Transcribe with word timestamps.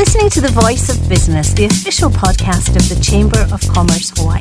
listening 0.00 0.30
to 0.30 0.40
The 0.40 0.48
Voice 0.62 0.88
of 0.88 1.10
Business, 1.10 1.52
the 1.52 1.66
official 1.66 2.08
podcast 2.08 2.74
of 2.74 2.88
the 2.88 2.98
Chamber 3.04 3.40
of 3.52 3.60
Commerce 3.68 4.10
Hawaii. 4.16 4.40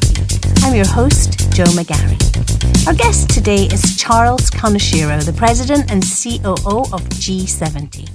I'm 0.64 0.74
your 0.74 0.88
host, 0.88 1.52
Jo 1.52 1.66
McGarry. 1.76 2.88
Our 2.88 2.94
guest 2.94 3.30
today 3.30 3.66
is 3.66 3.98
Charles 3.98 4.50
Kaneshiro, 4.52 5.22
the 5.22 5.34
President 5.34 5.92
and 5.92 6.02
COO 6.02 6.84
of 6.94 7.02
G70. 7.20 8.08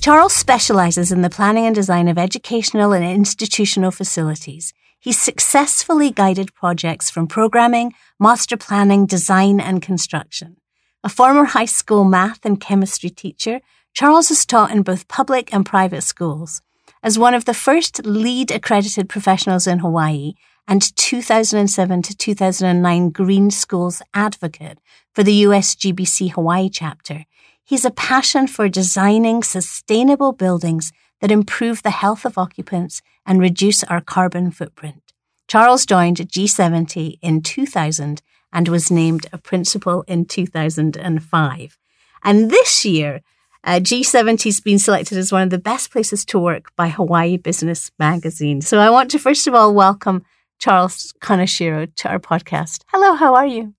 Charles 0.00 0.32
specializes 0.34 1.10
in 1.10 1.22
the 1.22 1.28
planning 1.28 1.66
and 1.66 1.74
design 1.74 2.06
of 2.06 2.16
educational 2.16 2.92
and 2.92 3.04
institutional 3.04 3.90
facilities. 3.90 4.72
He's 5.00 5.20
successfully 5.20 6.12
guided 6.12 6.54
projects 6.54 7.10
from 7.10 7.26
programming, 7.26 7.92
master 8.20 8.56
planning, 8.56 9.04
design, 9.04 9.58
and 9.58 9.82
construction. 9.82 10.58
A 11.02 11.08
former 11.08 11.46
high 11.46 11.64
school 11.64 12.04
math 12.04 12.46
and 12.46 12.60
chemistry 12.60 13.10
teacher, 13.10 13.62
Charles 13.94 14.28
has 14.28 14.46
taught 14.46 14.70
in 14.70 14.82
both 14.82 15.08
public 15.08 15.52
and 15.52 15.66
private 15.66 16.02
schools. 16.02 16.62
As 17.02 17.18
one 17.18 17.34
of 17.34 17.44
the 17.44 17.54
first 17.54 18.04
LEED 18.04 18.50
accredited 18.50 19.08
professionals 19.08 19.66
in 19.68 19.78
Hawaii 19.78 20.32
and 20.66 20.82
2007 20.96 22.02
to 22.02 22.16
2009 22.16 23.10
Green 23.10 23.50
Schools 23.50 24.02
advocate 24.14 24.78
for 25.14 25.22
the 25.22 25.44
USGBC 25.44 26.32
Hawaii 26.32 26.68
chapter, 26.68 27.24
he's 27.64 27.84
a 27.84 27.92
passion 27.92 28.48
for 28.48 28.68
designing 28.68 29.44
sustainable 29.44 30.32
buildings 30.32 30.92
that 31.20 31.30
improve 31.30 31.82
the 31.82 31.90
health 31.90 32.24
of 32.24 32.36
occupants 32.36 33.00
and 33.24 33.40
reduce 33.40 33.84
our 33.84 34.00
carbon 34.00 34.50
footprint. 34.50 35.12
Charles 35.46 35.86
joined 35.86 36.16
G70 36.16 37.18
in 37.22 37.42
2000 37.42 38.22
and 38.52 38.68
was 38.68 38.90
named 38.90 39.26
a 39.32 39.38
principal 39.38 40.02
in 40.08 40.24
2005. 40.24 41.78
And 42.24 42.50
this 42.50 42.84
year, 42.84 43.20
uh, 43.64 43.80
G70 43.80 44.44
has 44.44 44.60
been 44.60 44.78
selected 44.78 45.18
as 45.18 45.32
one 45.32 45.42
of 45.42 45.50
the 45.50 45.58
best 45.58 45.90
places 45.90 46.24
to 46.26 46.38
work 46.38 46.74
by 46.76 46.88
Hawaii 46.88 47.36
Business 47.36 47.90
Magazine. 47.98 48.60
So 48.60 48.78
I 48.78 48.90
want 48.90 49.10
to 49.12 49.18
first 49.18 49.46
of 49.46 49.54
all 49.54 49.74
welcome 49.74 50.24
Charles 50.58 51.12
Kaneshiro 51.20 51.94
to 51.96 52.08
our 52.08 52.18
podcast. 52.18 52.82
Hello, 52.88 53.14
how 53.14 53.34
are 53.34 53.46
you? 53.46 53.74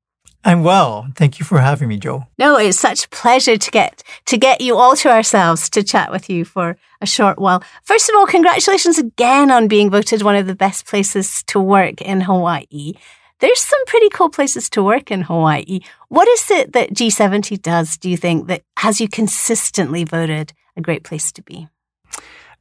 I'm 0.45 0.63
well. 0.63 1.07
Thank 1.15 1.39
you 1.39 1.45
for 1.45 1.59
having 1.59 1.89
me, 1.89 1.97
Jo. 1.97 2.23
No, 2.37 2.55
it's 2.57 2.79
such 2.79 3.05
a 3.05 3.09
pleasure 3.09 3.57
to 3.57 3.71
get 3.71 4.03
to 4.25 4.37
get 4.37 4.61
you 4.61 4.77
all 4.77 4.95
to 4.97 5.09
ourselves 5.09 5.69
to 5.71 5.83
chat 5.83 6.11
with 6.11 6.29
you 6.29 6.45
for 6.45 6.77
a 7.01 7.05
short 7.05 7.39
while. 7.39 7.61
First 7.83 8.09
of 8.09 8.15
all, 8.15 8.25
congratulations 8.25 8.97
again 8.97 9.51
on 9.51 9.67
being 9.67 9.89
voted 9.89 10.21
one 10.21 10.35
of 10.35 10.47
the 10.47 10.55
best 10.55 10.85
places 10.85 11.43
to 11.47 11.59
work 11.59 12.01
in 12.01 12.21
Hawaii 12.21 12.93
there's 13.39 13.59
some 13.61 13.85
pretty 13.85 14.09
cool 14.09 14.29
places 14.29 14.69
to 14.71 14.83
work 14.83 15.11
in 15.11 15.21
Hawaii. 15.21 15.79
What 16.09 16.27
is 16.27 16.51
it 16.51 16.73
that 16.73 16.91
G70 16.93 17.61
does, 17.61 17.97
do 17.97 18.09
you 18.09 18.17
think, 18.17 18.47
that 18.47 18.61
has 18.77 18.99
you 18.99 19.07
consistently 19.07 20.03
voted 20.03 20.53
a 20.75 20.81
great 20.81 21.03
place 21.03 21.31
to 21.33 21.41
be? 21.41 21.67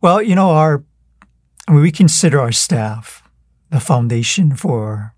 Well, 0.00 0.22
you 0.22 0.34
know, 0.34 0.50
our 0.50 0.84
I 1.66 1.72
mean, 1.72 1.82
we 1.82 1.92
consider 1.92 2.40
our 2.40 2.52
staff 2.52 3.22
the 3.70 3.80
foundation 3.80 4.54
for 4.56 5.14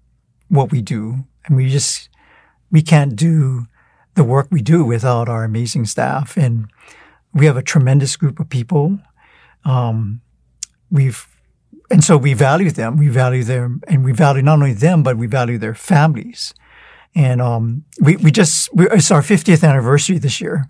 what 0.49 0.73
we 0.73 0.83
do. 0.83 1.25
And 1.47 1.57
we 1.57 1.69
just 1.69 2.09
we 2.71 2.83
can't 2.83 3.17
do 3.17 3.67
the 4.15 4.25
work 4.25 4.49
we 4.51 4.63
do 4.63 4.85
without 4.85 5.29
our 5.29 5.45
amazing 5.45 5.87
staff. 5.87 6.37
And 6.37 6.71
we 7.33 7.47
have 7.47 7.57
a 7.57 7.63
tremendous 7.63 8.17
group 8.17 8.41
of 8.41 8.49
people. 8.49 8.99
Um, 9.65 10.21
we've 10.91 11.27
and 11.91 12.05
so 12.05 12.17
we 12.17 12.35
value 12.35 12.71
them. 12.71 12.97
We 12.97 13.09
value 13.09 13.43
them, 13.43 13.83
and 13.89 14.05
we 14.05 14.13
value 14.13 14.43
not 14.43 14.55
only 14.55 14.73
them, 14.73 15.03
but 15.03 15.17
we 15.17 15.27
value 15.27 15.59
their 15.59 15.75
families. 15.75 16.55
And 17.15 17.43
um, 17.43 17.85
we 18.01 18.17
we 18.17 18.31
just 18.31 18.73
we, 18.73 18.89
it's 18.91 19.11
our 19.11 19.23
50th 19.23 19.69
anniversary 19.69 20.19
this 20.19 20.41
year. 20.41 20.69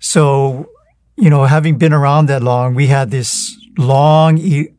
So, 0.00 0.68
you 1.16 1.30
know, 1.30 1.44
having 1.44 1.78
been 1.78 1.92
around 1.92 2.26
that 2.26 2.42
long, 2.42 2.74
we 2.74 2.88
had 2.88 3.10
this 3.10 3.56
long 3.78 4.38
e- 4.38 4.70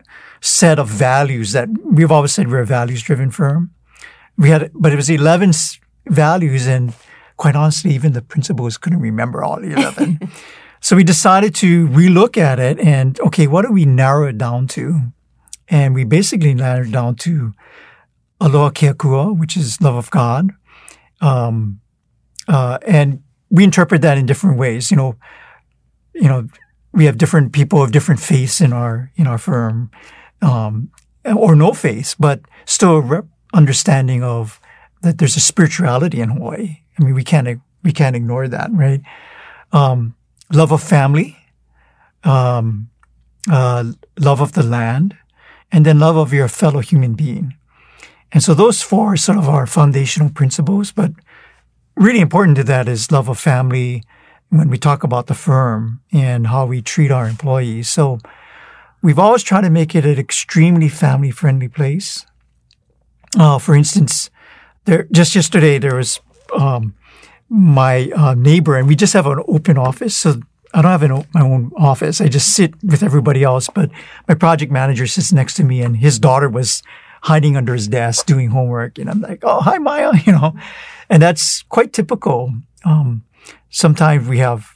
set 0.42 0.80
of 0.80 0.88
values 0.90 1.54
that 1.54 1.70
we've 1.86 2.12
always 2.12 2.34
said 2.34 2.50
we're 2.50 2.62
a 2.62 2.66
values 2.66 3.02
driven 3.04 3.31
firm. 3.31 3.72
We 4.38 4.50
had, 4.50 4.72
but 4.74 4.92
it 4.92 4.96
was 4.96 5.10
11 5.10 5.54
values, 6.08 6.68
and 6.68 6.94
quite 7.38 7.56
honestly, 7.56 7.94
even 7.94 8.14
the 8.14 8.22
principals 8.22 8.78
couldn't 8.78 9.00
remember 9.00 9.44
all 9.44 9.64
11. 9.64 10.20
so 10.81 10.96
we 10.96 11.04
decided 11.04 11.56
to 11.56 11.88
relook 11.90 12.38
at 12.38 12.60
it 12.60 12.80
and 12.80 13.20
okay, 13.22 13.48
what 13.48 13.66
do 13.66 13.72
we 13.72 13.86
narrow 13.86 14.28
it 14.28 14.38
down 14.38 14.68
to? 14.68 15.14
And 15.72 15.96
we 15.96 16.04
basically 16.04 16.54
landed 16.54 16.92
down 16.92 17.16
to 17.16 17.54
Aloha 18.40 18.70
Keakua, 18.72 19.36
which 19.36 19.58
is 19.58 19.82
love 19.82 19.96
of 19.96 20.12
God. 20.12 20.52
Um, 21.22 21.80
uh, 22.48 22.78
and 22.86 23.24
we 23.50 23.64
interpret 23.64 24.02
that 24.02 24.18
in 24.18 24.26
different 24.26 24.60
ways. 24.60 24.92
You 24.92 24.98
know, 24.98 25.16
you 26.14 26.28
know, 26.28 26.48
we 26.92 27.06
have 27.06 27.18
different 27.18 27.54
people 27.54 27.81
of 27.81 27.92
different 27.92 28.20
faiths 28.20 28.60
in 28.60 28.74
our 28.74 29.12
in 29.16 29.28
our 29.28 29.38
firm, 29.38 29.90
um, 30.42 30.92
or 31.26 31.56
no 31.56 31.74
faith, 31.74 32.16
but 32.20 32.42
still 32.66 32.98
a 32.98 33.02
rep- 33.02 33.28
understanding 33.54 34.24
of 34.24 34.60
that 35.02 35.18
there's 35.18 35.38
a 35.38 35.40
spirituality 35.40 36.20
in 36.20 36.30
Hawaii. 36.30 36.80
I 37.00 37.04
mean, 37.04 37.14
we 37.14 37.24
can't 37.24 37.62
we 37.84 37.92
can't 37.92 38.16
ignore 38.16 38.48
that, 38.48 38.70
right? 38.74 39.02
Um, 39.72 40.16
love 40.52 40.72
of 40.72 40.84
family, 40.84 41.38
um, 42.24 42.90
uh, 43.50 43.86
love 44.20 44.42
of 44.42 44.52
the 44.52 44.64
land, 44.64 45.16
and 45.72 45.86
then 45.86 46.00
love 46.00 46.18
of 46.18 46.34
your 46.34 46.48
fellow 46.48 46.80
human 46.80 47.14
being. 47.14 47.56
And 48.32 48.44
so 48.44 48.54
those 48.54 48.82
four 48.82 49.14
are 49.14 49.18
sort 49.18 49.38
of 49.38 49.50
our 49.50 49.66
foundational 49.68 50.30
principles, 50.30 50.92
but 50.92 51.12
really 51.96 52.20
important 52.20 52.58
to 52.58 52.64
that 52.64 52.88
is 52.88 53.12
love 53.12 53.30
of 53.30 53.40
family 53.40 54.04
when 54.50 54.70
we 54.70 54.78
talk 54.78 55.04
about 55.04 55.28
the 55.28 55.34
firm 55.34 56.02
and 56.12 56.48
how 56.48 56.66
we 56.66 56.81
treat 56.81 57.12
our 57.12 57.28
employees. 57.28 57.90
So 57.90 58.20
we've 59.02 59.20
always 59.20 59.44
tried 59.44 59.62
to 59.62 59.70
make 59.70 59.96
it 59.96 60.06
an 60.06 60.20
extremely 60.20 60.90
family 60.90 61.31
friendly 61.31 61.68
place. 61.68 62.26
Uh, 63.38 63.60
for 63.60 63.76
instance, 63.76 64.30
there 64.86 65.08
just 65.12 65.36
yesterday 65.36 65.78
there 65.80 65.96
was 65.96 66.20
um, 66.58 66.96
my 67.50 68.12
uh, 68.16 68.34
neighbor, 68.34 68.78
and 68.78 68.88
we 68.88 68.96
just 68.96 69.14
have 69.14 69.26
an 69.26 69.42
open 69.48 69.78
office. 69.78 70.16
So 70.16 70.42
I 70.74 70.82
don't 70.82 70.92
have 70.92 71.04
an, 71.04 71.26
my 71.34 71.42
own 71.42 71.72
office. 71.78 72.22
I 72.22 72.28
just 72.28 72.56
sit 72.56 72.74
with 72.84 73.04
everybody 73.04 73.44
else. 73.44 73.70
But 73.70 73.92
my 74.28 74.36
project 74.36 74.72
manager 74.72 75.08
sits 75.08 75.34
next 75.34 75.56
to 75.56 75.64
me, 75.64 75.82
and 75.82 75.98
his 75.98 76.20
daughter 76.20 76.50
was 76.50 76.82
hiding 77.24 77.56
under 77.56 77.74
his 77.74 77.88
desk 77.88 78.26
doing 78.26 78.50
homework. 78.50 78.98
And 78.98 79.10
I'm 79.10 79.22
like, 79.22 79.40
"Oh, 79.44 79.62
hi, 79.62 79.78
Maya," 79.78 80.14
you 80.26 80.31
know, 80.31 80.56
and 81.10 81.22
that's 81.22 81.64
quite 81.64 81.94
typical. 81.94 82.54
Um, 82.86 83.24
sometimes 83.70 84.28
we 84.28 84.40
have 84.40 84.72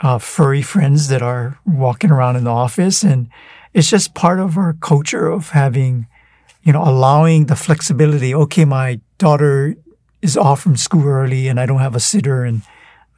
uh, 0.00 0.18
furry 0.18 0.62
friends 0.62 1.08
that 1.08 1.22
are 1.22 1.58
walking 1.66 2.10
around 2.10 2.36
in 2.36 2.44
the 2.44 2.50
office, 2.50 3.02
and 3.02 3.28
it's 3.72 3.88
just 3.88 4.14
part 4.14 4.40
of 4.40 4.58
our 4.58 4.74
culture 4.74 5.26
of 5.28 5.50
having, 5.50 6.06
you 6.62 6.72
know, 6.72 6.82
allowing 6.82 7.46
the 7.46 7.56
flexibility. 7.56 8.34
Okay, 8.34 8.64
my 8.64 9.00
daughter 9.18 9.74
is 10.20 10.36
off 10.36 10.60
from 10.60 10.76
school 10.76 11.06
early, 11.06 11.48
and 11.48 11.58
I 11.58 11.66
don't 11.66 11.80
have 11.80 11.96
a 11.96 12.00
sitter, 12.00 12.44
and 12.44 12.62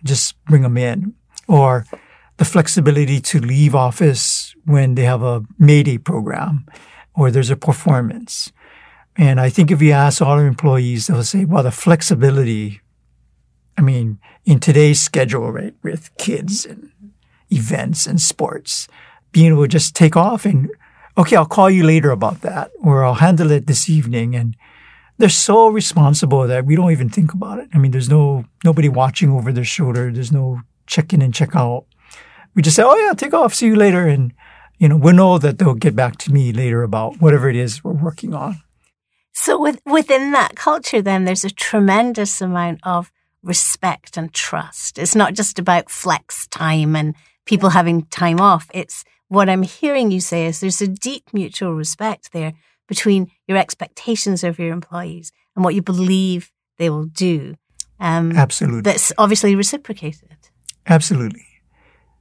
just 0.04 0.36
bring 0.44 0.62
them 0.62 0.76
in 0.76 1.14
or 1.48 1.86
the 2.36 2.44
flexibility 2.44 3.20
to 3.20 3.40
leave 3.40 3.74
office 3.74 4.54
when 4.64 4.94
they 4.94 5.04
have 5.04 5.22
a 5.22 5.42
Mayday 5.58 5.98
program 5.98 6.66
or 7.14 7.30
there's 7.30 7.50
a 7.50 7.56
performance. 7.56 8.52
And 9.16 9.40
I 9.40 9.48
think 9.48 9.70
if 9.70 9.80
you 9.80 9.92
ask 9.92 10.20
all 10.20 10.32
our 10.32 10.46
employees, 10.46 11.06
they'll 11.06 11.22
say, 11.24 11.44
well, 11.46 11.62
the 11.62 11.70
flexibility, 11.70 12.80
I 13.78 13.80
mean, 13.80 14.18
in 14.44 14.60
today's 14.60 15.00
schedule, 15.00 15.50
right, 15.50 15.74
with 15.82 16.14
kids 16.18 16.66
and 16.66 16.90
events 17.50 18.06
and 18.06 18.20
sports, 18.20 18.88
being 19.32 19.52
able 19.52 19.62
to 19.62 19.68
just 19.68 19.94
take 19.94 20.16
off 20.16 20.44
and, 20.44 20.68
okay, 21.16 21.36
I'll 21.36 21.46
call 21.46 21.70
you 21.70 21.84
later 21.84 22.10
about 22.10 22.42
that, 22.42 22.70
or 22.82 23.04
I'll 23.04 23.14
handle 23.14 23.50
it 23.50 23.66
this 23.66 23.88
evening. 23.88 24.34
And 24.36 24.54
they're 25.16 25.30
so 25.30 25.68
responsible 25.68 26.46
that 26.46 26.66
we 26.66 26.76
don't 26.76 26.92
even 26.92 27.08
think 27.08 27.32
about 27.32 27.58
it. 27.58 27.70
I 27.72 27.78
mean, 27.78 27.92
there's 27.92 28.10
no, 28.10 28.44
nobody 28.64 28.90
watching 28.90 29.30
over 29.30 29.50
their 29.52 29.64
shoulder. 29.64 30.12
There's 30.12 30.32
no 30.32 30.60
check 30.86 31.12
in 31.12 31.22
and 31.22 31.34
check 31.34 31.54
out. 31.54 31.86
We 32.54 32.62
just 32.62 32.76
say, 32.76 32.82
oh 32.82 32.96
yeah, 32.96 33.12
take 33.12 33.34
off, 33.34 33.54
see 33.54 33.66
you 33.66 33.76
later. 33.76 34.06
And, 34.06 34.32
you 34.78 34.88
know, 34.88 34.96
we 34.96 35.12
know 35.12 35.38
that 35.38 35.58
they'll 35.58 35.74
get 35.74 35.94
back 35.94 36.16
to 36.18 36.32
me 36.32 36.52
later 36.52 36.82
about 36.82 37.20
whatever 37.20 37.48
it 37.48 37.56
is 37.56 37.84
we're 37.84 37.92
working 37.92 38.34
on. 38.34 38.62
So 39.32 39.60
with, 39.60 39.80
within 39.84 40.32
that 40.32 40.56
culture, 40.56 41.02
then 41.02 41.24
there's 41.24 41.44
a 41.44 41.50
tremendous 41.50 42.40
amount 42.40 42.80
of 42.84 43.12
respect 43.42 44.16
and 44.16 44.32
trust. 44.32 44.98
It's 44.98 45.14
not 45.14 45.34
just 45.34 45.58
about 45.58 45.90
flex 45.90 46.46
time 46.46 46.96
and 46.96 47.14
people 47.44 47.70
having 47.70 48.06
time 48.06 48.40
off. 48.40 48.68
It's 48.72 49.04
what 49.28 49.48
I'm 49.48 49.62
hearing 49.62 50.10
you 50.10 50.20
say 50.20 50.46
is 50.46 50.60
there's 50.60 50.80
a 50.80 50.88
deep 50.88 51.32
mutual 51.32 51.74
respect 51.74 52.32
there 52.32 52.54
between 52.88 53.30
your 53.46 53.58
expectations 53.58 54.42
of 54.42 54.58
your 54.58 54.72
employees 54.72 55.32
and 55.54 55.64
what 55.64 55.74
you 55.74 55.82
believe 55.82 56.52
they 56.78 56.90
will 56.90 57.06
do. 57.06 57.56
Um, 57.98 58.32
Absolutely. 58.32 58.82
That's 58.82 59.12
obviously 59.18 59.54
reciprocated. 59.54 60.36
Absolutely. 60.88 61.46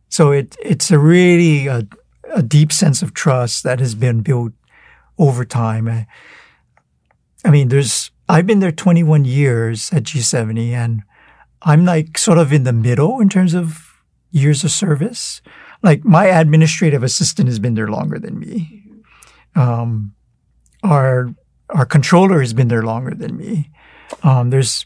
So 0.09 0.31
it 0.31 0.55
it's 0.61 0.91
a 0.91 0.99
really 0.99 1.67
a, 1.67 1.87
a, 2.33 2.41
deep 2.41 2.71
sense 2.71 3.01
of 3.01 3.13
trust 3.13 3.63
that 3.63 3.79
has 3.79 3.95
been 3.95 4.21
built 4.21 4.53
over 5.17 5.45
time. 5.45 5.87
I, 5.87 6.07
I 7.43 7.49
mean, 7.49 7.69
there's 7.69 8.11
I've 8.27 8.47
been 8.47 8.59
there 8.59 8.71
21 8.71 9.25
years 9.25 9.91
at 9.91 10.03
G70, 10.03 10.71
and 10.71 11.03
I'm 11.61 11.85
like 11.85 12.17
sort 12.17 12.37
of 12.37 12.51
in 12.51 12.63
the 12.63 12.73
middle 12.73 13.19
in 13.19 13.29
terms 13.29 13.53
of 13.53 14.01
years 14.31 14.63
of 14.63 14.71
service. 14.71 15.41
Like 15.83 16.03
my 16.03 16.25
administrative 16.25 17.03
assistant 17.03 17.47
has 17.47 17.59
been 17.59 17.75
there 17.75 17.89
longer 17.89 18.17
than 18.17 18.39
me. 18.39 18.83
Um, 19.55 20.13
our 20.83 21.33
our 21.69 21.85
controller 21.85 22.39
has 22.39 22.53
been 22.53 22.67
there 22.67 22.83
longer 22.83 23.13
than 23.13 23.37
me. 23.37 23.69
Um, 24.23 24.49
there's 24.49 24.85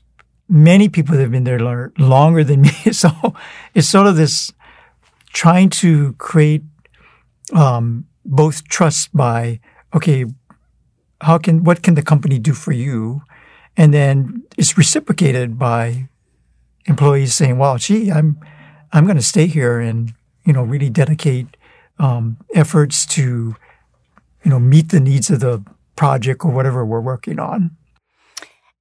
many 0.49 0.89
people 0.89 1.15
that 1.15 1.21
have 1.21 1.31
been 1.31 1.43
there 1.43 1.91
longer 1.97 2.43
than 2.43 2.61
me. 2.63 2.71
So 2.91 3.09
it's 3.73 3.87
sort 3.87 4.07
of 4.07 4.17
this 4.17 4.51
trying 5.31 5.69
to 5.69 6.13
create 6.13 6.63
um, 7.53 8.05
both 8.25 8.67
trust 8.67 9.15
by 9.15 9.59
okay, 9.93 10.25
how 11.21 11.37
can 11.37 11.63
what 11.63 11.83
can 11.83 11.95
the 11.95 12.01
company 12.01 12.39
do 12.39 12.53
for 12.53 12.71
you, 12.71 13.21
and 13.77 13.93
then 13.93 14.43
it's 14.57 14.77
reciprocated 14.77 15.57
by 15.57 16.09
employees 16.85 17.33
saying, 17.33 17.57
"Well, 17.57 17.77
gee, 17.77 18.11
I'm 18.11 18.39
I'm 18.91 19.05
going 19.05 19.17
to 19.17 19.23
stay 19.23 19.47
here 19.47 19.79
and 19.79 20.13
you 20.45 20.53
know 20.53 20.63
really 20.63 20.89
dedicate 20.89 21.57
um, 21.97 22.37
efforts 22.53 23.05
to 23.07 23.55
you 24.43 24.51
know 24.51 24.59
meet 24.59 24.89
the 24.89 24.99
needs 24.99 25.29
of 25.29 25.39
the 25.39 25.63
project 25.95 26.45
or 26.45 26.51
whatever 26.51 26.85
we're 26.85 27.01
working 27.01 27.39
on." 27.39 27.75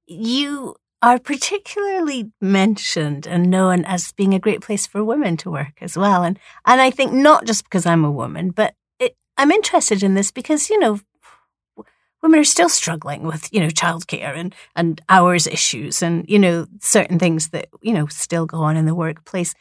You 0.07 0.75
are 1.01 1.19
particularly 1.19 2.31
mentioned 2.41 3.25
and 3.25 3.49
known 3.49 3.85
as 3.85 4.11
being 4.11 4.33
a 4.33 4.39
great 4.39 4.61
place 4.61 4.85
for 4.85 5.03
women 5.03 5.37
to 5.37 5.51
work 5.51 5.81
as 5.81 5.97
well, 5.97 6.23
and 6.23 6.39
and 6.65 6.81
I 6.81 6.91
think 6.91 7.13
not 7.13 7.45
just 7.45 7.63
because 7.63 7.85
I'm 7.85 8.05
a 8.05 8.11
woman, 8.11 8.51
but 8.51 8.75
it, 8.99 9.15
I'm 9.37 9.51
interested 9.51 10.03
in 10.03 10.13
this 10.13 10.31
because 10.31 10.69
you 10.69 10.79
know 10.79 10.99
women 12.21 12.39
are 12.39 12.45
still 12.45 12.69
struggling 12.69 13.23
with, 13.23 13.51
you 13.53 13.59
know, 13.59 13.67
childcare 13.67 14.35
and, 14.35 14.53
and 14.75 15.01
hours 15.09 15.47
issues 15.47 16.01
and, 16.01 16.25
you 16.29 16.39
know, 16.39 16.65
certain 16.79 17.19
things 17.19 17.49
that, 17.49 17.69
you 17.81 17.93
know, 17.93 18.07
still 18.07 18.45
go 18.45 18.57
on 18.59 18.77
in 18.77 18.85
the 18.85 18.95
workplace. 18.95 19.55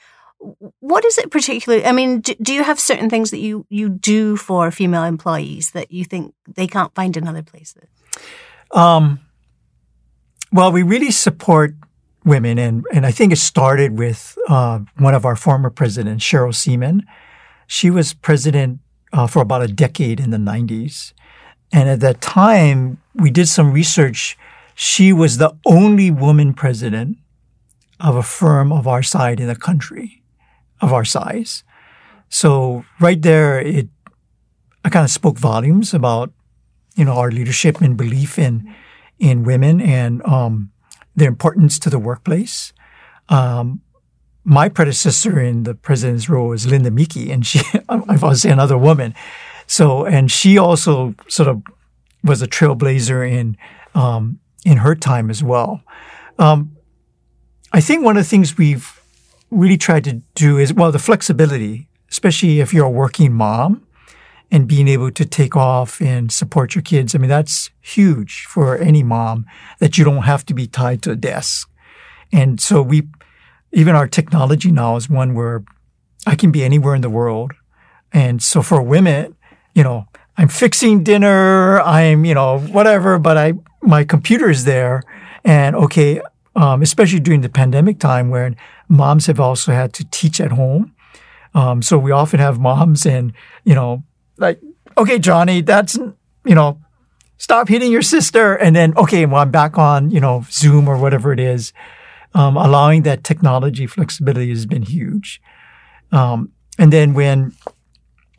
What 0.80 1.04
is 1.04 1.18
it 1.18 1.30
particularly? 1.30 1.84
I 1.84 1.92
mean, 1.92 2.20
do, 2.20 2.34
do 2.40 2.52
you 2.52 2.62
have 2.64 2.78
certain 2.78 3.10
things 3.10 3.30
that 3.30 3.38
you, 3.38 3.66
you 3.68 3.88
do 3.88 4.36
for 4.36 4.70
female 4.70 5.04
employees 5.04 5.72
that 5.72 5.90
you 5.90 6.04
think 6.04 6.34
they 6.46 6.66
can't 6.66 6.94
find 6.94 7.16
in 7.16 7.26
other 7.26 7.42
places? 7.42 7.88
Um, 8.72 9.20
well, 10.52 10.72
we 10.72 10.82
really 10.82 11.10
support 11.10 11.74
women, 12.24 12.58
and, 12.58 12.84
and 12.92 13.06
I 13.06 13.10
think 13.10 13.32
it 13.32 13.38
started 13.38 13.98
with 13.98 14.36
uh, 14.48 14.80
one 14.98 15.14
of 15.14 15.24
our 15.24 15.36
former 15.36 15.70
presidents, 15.70 16.24
Sheryl 16.24 16.54
Seaman. 16.54 17.04
She 17.66 17.90
was 17.90 18.14
president 18.14 18.80
uh, 19.12 19.26
for 19.26 19.42
about 19.42 19.62
a 19.62 19.68
decade 19.68 20.20
in 20.20 20.30
the 20.30 20.38
90s. 20.38 21.12
And 21.72 21.88
at 21.88 22.00
that 22.00 22.20
time, 22.20 23.00
we 23.14 23.30
did 23.30 23.48
some 23.48 23.72
research. 23.72 24.38
She 24.74 25.12
was 25.12 25.38
the 25.38 25.54
only 25.66 26.10
woman 26.10 26.54
president 26.54 27.18
of 28.00 28.16
a 28.16 28.22
firm 28.22 28.72
of 28.72 28.86
our 28.86 29.02
side 29.02 29.40
in 29.40 29.48
the 29.48 29.56
country, 29.56 30.22
of 30.80 30.92
our 30.92 31.04
size. 31.04 31.64
So 32.28 32.84
right 33.00 33.20
there, 33.20 33.60
it 33.60 33.88
I 34.84 34.90
kind 34.90 35.04
of 35.04 35.10
spoke 35.10 35.36
volumes 35.36 35.92
about 35.92 36.32
you 36.96 37.04
know 37.04 37.14
our 37.14 37.30
leadership 37.30 37.80
and 37.80 37.96
belief 37.96 38.38
in 38.38 38.72
in 39.18 39.42
women 39.44 39.80
and 39.80 40.24
um, 40.24 40.70
their 41.16 41.28
importance 41.28 41.78
to 41.80 41.90
the 41.90 41.98
workplace. 41.98 42.72
Um, 43.28 43.82
my 44.44 44.68
predecessor 44.68 45.38
in 45.40 45.64
the 45.64 45.74
president's 45.74 46.28
role 46.28 46.48
was 46.48 46.66
Linda 46.66 46.90
Miki, 46.90 47.30
and 47.30 47.44
she, 47.46 47.58
if 47.72 47.84
I 47.88 48.14
was 48.14 48.42
say 48.42 48.50
another 48.50 48.78
woman, 48.78 49.14
so, 49.66 50.06
and 50.06 50.30
she 50.30 50.56
also 50.56 51.14
sort 51.28 51.48
of 51.48 51.62
was 52.24 52.40
a 52.40 52.46
trailblazer 52.46 53.30
in 53.30 53.56
um, 53.94 54.40
in 54.64 54.78
her 54.78 54.94
time 54.94 55.30
as 55.30 55.42
well. 55.42 55.82
Um, 56.38 56.76
I 57.72 57.80
think 57.80 58.04
one 58.04 58.16
of 58.16 58.24
the 58.24 58.28
things 58.28 58.56
we've 58.56 59.00
really 59.50 59.76
tried 59.76 60.04
to 60.04 60.22
do 60.34 60.56
is 60.56 60.72
well 60.72 60.90
the 60.90 60.98
flexibility, 60.98 61.88
especially 62.10 62.60
if 62.60 62.72
you're 62.72 62.86
a 62.86 62.90
working 62.90 63.34
mom 63.34 63.86
and 64.50 64.66
being 64.66 64.88
able 64.88 65.10
to 65.10 65.24
take 65.24 65.56
off 65.56 66.00
and 66.00 66.32
support 66.32 66.74
your 66.74 66.82
kids. 66.82 67.14
I 67.14 67.18
mean 67.18 67.28
that's 67.28 67.70
huge 67.80 68.46
for 68.48 68.76
any 68.78 69.02
mom 69.02 69.46
that 69.78 69.98
you 69.98 70.04
don't 70.04 70.22
have 70.22 70.44
to 70.46 70.54
be 70.54 70.66
tied 70.66 71.02
to 71.02 71.12
a 71.12 71.16
desk. 71.16 71.70
And 72.32 72.60
so 72.60 72.82
we 72.82 73.08
even 73.72 73.94
our 73.94 74.08
technology 74.08 74.70
now 74.70 74.96
is 74.96 75.10
one 75.10 75.34
where 75.34 75.64
I 76.26 76.34
can 76.34 76.50
be 76.50 76.64
anywhere 76.64 76.94
in 76.94 77.02
the 77.02 77.10
world. 77.10 77.52
And 78.12 78.42
so 78.42 78.62
for 78.62 78.82
women, 78.82 79.36
you 79.74 79.82
know, 79.82 80.06
I'm 80.36 80.48
fixing 80.48 81.02
dinner, 81.02 81.80
I'm, 81.80 82.24
you 82.24 82.34
know, 82.34 82.58
whatever, 82.58 83.18
but 83.18 83.36
I, 83.36 83.54
my 83.82 84.04
computer 84.04 84.48
is 84.48 84.64
there. 84.64 85.02
And 85.44 85.76
okay, 85.76 86.20
um, 86.56 86.82
especially 86.82 87.20
during 87.20 87.42
the 87.42 87.48
pandemic 87.48 87.98
time 87.98 88.30
where 88.30 88.54
moms 88.88 89.26
have 89.26 89.40
also 89.40 89.72
had 89.72 89.92
to 89.94 90.04
teach 90.10 90.40
at 90.40 90.52
home. 90.52 90.94
Um, 91.54 91.82
so 91.82 91.98
we 91.98 92.10
often 92.10 92.40
have 92.40 92.60
moms 92.60 93.04
and, 93.06 93.32
you 93.64 93.74
know, 93.74 94.04
like, 94.38 94.60
okay, 94.96 95.18
Johnny, 95.18 95.60
that's, 95.60 95.96
you 96.44 96.54
know, 96.54 96.80
stop 97.36 97.68
hitting 97.68 97.92
your 97.92 98.02
sister. 98.02 98.54
And 98.54 98.74
then, 98.74 98.96
okay, 98.96 99.26
well, 99.26 99.42
I'm 99.42 99.50
back 99.50 99.78
on, 99.78 100.10
you 100.10 100.20
know, 100.20 100.44
Zoom 100.50 100.88
or 100.88 100.96
whatever 100.96 101.32
it 101.32 101.40
is. 101.40 101.72
Um, 102.34 102.56
allowing 102.56 103.02
that 103.02 103.24
technology 103.24 103.86
flexibility 103.86 104.50
has 104.50 104.66
been 104.66 104.82
huge. 104.82 105.40
Um, 106.12 106.52
and 106.78 106.92
then 106.92 107.14
when 107.14 107.52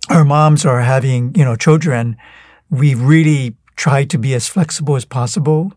our 0.09 0.23
moms 0.23 0.65
are 0.65 0.81
having, 0.81 1.33
you 1.35 1.43
know, 1.43 1.55
children, 1.55 2.15
we 2.69 2.93
really 2.93 3.55
try 3.75 4.05
to 4.05 4.17
be 4.17 4.33
as 4.33 4.47
flexible 4.47 4.95
as 4.95 5.05
possible. 5.05 5.73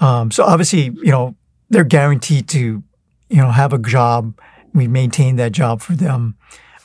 Um, 0.00 0.30
so 0.30 0.44
obviously, 0.44 0.84
you 1.02 1.10
know, 1.10 1.36
they're 1.70 1.84
guaranteed 1.84 2.48
to, 2.50 2.82
you 3.28 3.36
know, 3.36 3.50
have 3.50 3.72
a 3.72 3.78
job. 3.78 4.38
We 4.74 4.88
maintain 4.88 5.36
that 5.36 5.52
job 5.52 5.80
for 5.80 5.94
them, 5.94 6.36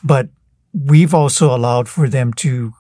but 0.04 0.30
we've 0.74 1.14
also 1.14 1.54
allowed 1.56 1.90
for 1.90 2.08
them 2.08 2.34
to 2.34 2.74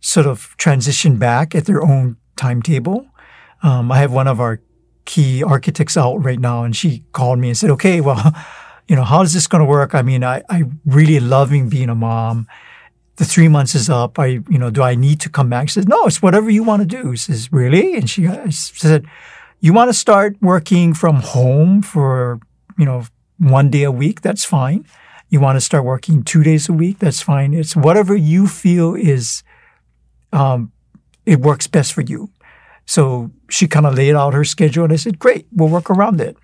sort 0.00 0.26
of 0.26 0.56
transition 0.56 1.16
back 1.16 1.54
at 1.54 1.66
their 1.66 1.82
own 1.82 2.16
timetable. 2.36 3.06
Um, 3.62 3.90
I 3.90 3.98
have 3.98 4.12
one 4.12 4.28
of 4.28 4.40
our 4.40 4.60
key 5.04 5.42
architects 5.42 5.96
out 5.96 6.16
right 6.18 6.38
now, 6.38 6.64
and 6.64 6.76
she 6.76 7.04
called 7.12 7.38
me 7.38 7.48
and 7.48 7.56
said, 7.56 7.70
"Okay, 7.70 8.00
well, 8.00 8.32
you 8.88 8.96
know, 8.96 9.04
how 9.04 9.22
is 9.22 9.32
this 9.32 9.46
going 9.46 9.64
to 9.64 9.68
work? 9.68 9.94
I 9.94 10.02
mean, 10.02 10.24
I 10.24 10.42
I 10.48 10.64
really 10.84 11.20
loving 11.20 11.68
being 11.68 11.88
a 11.88 11.94
mom." 11.94 12.46
the 13.18 13.24
three 13.24 13.48
months 13.48 13.74
is 13.74 13.90
up. 13.90 14.18
I, 14.18 14.26
you 14.26 14.58
know, 14.58 14.70
do 14.70 14.80
I 14.80 14.94
need 14.94 15.20
to 15.20 15.28
come 15.28 15.50
back? 15.50 15.68
She 15.68 15.74
says, 15.74 15.88
no, 15.88 16.06
it's 16.06 16.22
whatever 16.22 16.48
you 16.48 16.62
want 16.62 16.88
to 16.88 17.02
do. 17.02 17.10
He 17.10 17.16
says, 17.16 17.52
really? 17.52 17.96
And 17.96 18.08
she 18.08 18.28
said, 18.52 19.06
you 19.60 19.72
want 19.72 19.88
to 19.88 19.94
start 19.94 20.36
working 20.40 20.94
from 20.94 21.16
home 21.16 21.82
for, 21.82 22.38
you 22.78 22.84
know, 22.84 23.04
one 23.38 23.70
day 23.70 23.82
a 23.82 23.90
week? 23.90 24.20
That's 24.20 24.44
fine. 24.44 24.86
You 25.30 25.40
want 25.40 25.56
to 25.56 25.60
start 25.60 25.84
working 25.84 26.22
two 26.22 26.44
days 26.44 26.68
a 26.68 26.72
week? 26.72 27.00
That's 27.00 27.20
fine. 27.20 27.54
It's 27.54 27.74
whatever 27.74 28.14
you 28.14 28.46
feel 28.46 28.94
is, 28.94 29.42
um, 30.32 30.72
it 31.26 31.40
works 31.40 31.66
best 31.66 31.92
for 31.92 32.02
you. 32.02 32.30
So 32.86 33.30
she 33.50 33.68
kind 33.68 33.86
of 33.86 33.94
laid 33.94 34.14
out 34.14 34.34
her 34.34 34.44
schedule 34.44 34.84
and 34.84 34.92
I 34.92 34.96
said, 34.96 35.18
great, 35.18 35.46
we'll 35.52 35.68
work 35.68 35.90
around 35.90 36.20
it. 36.20 36.36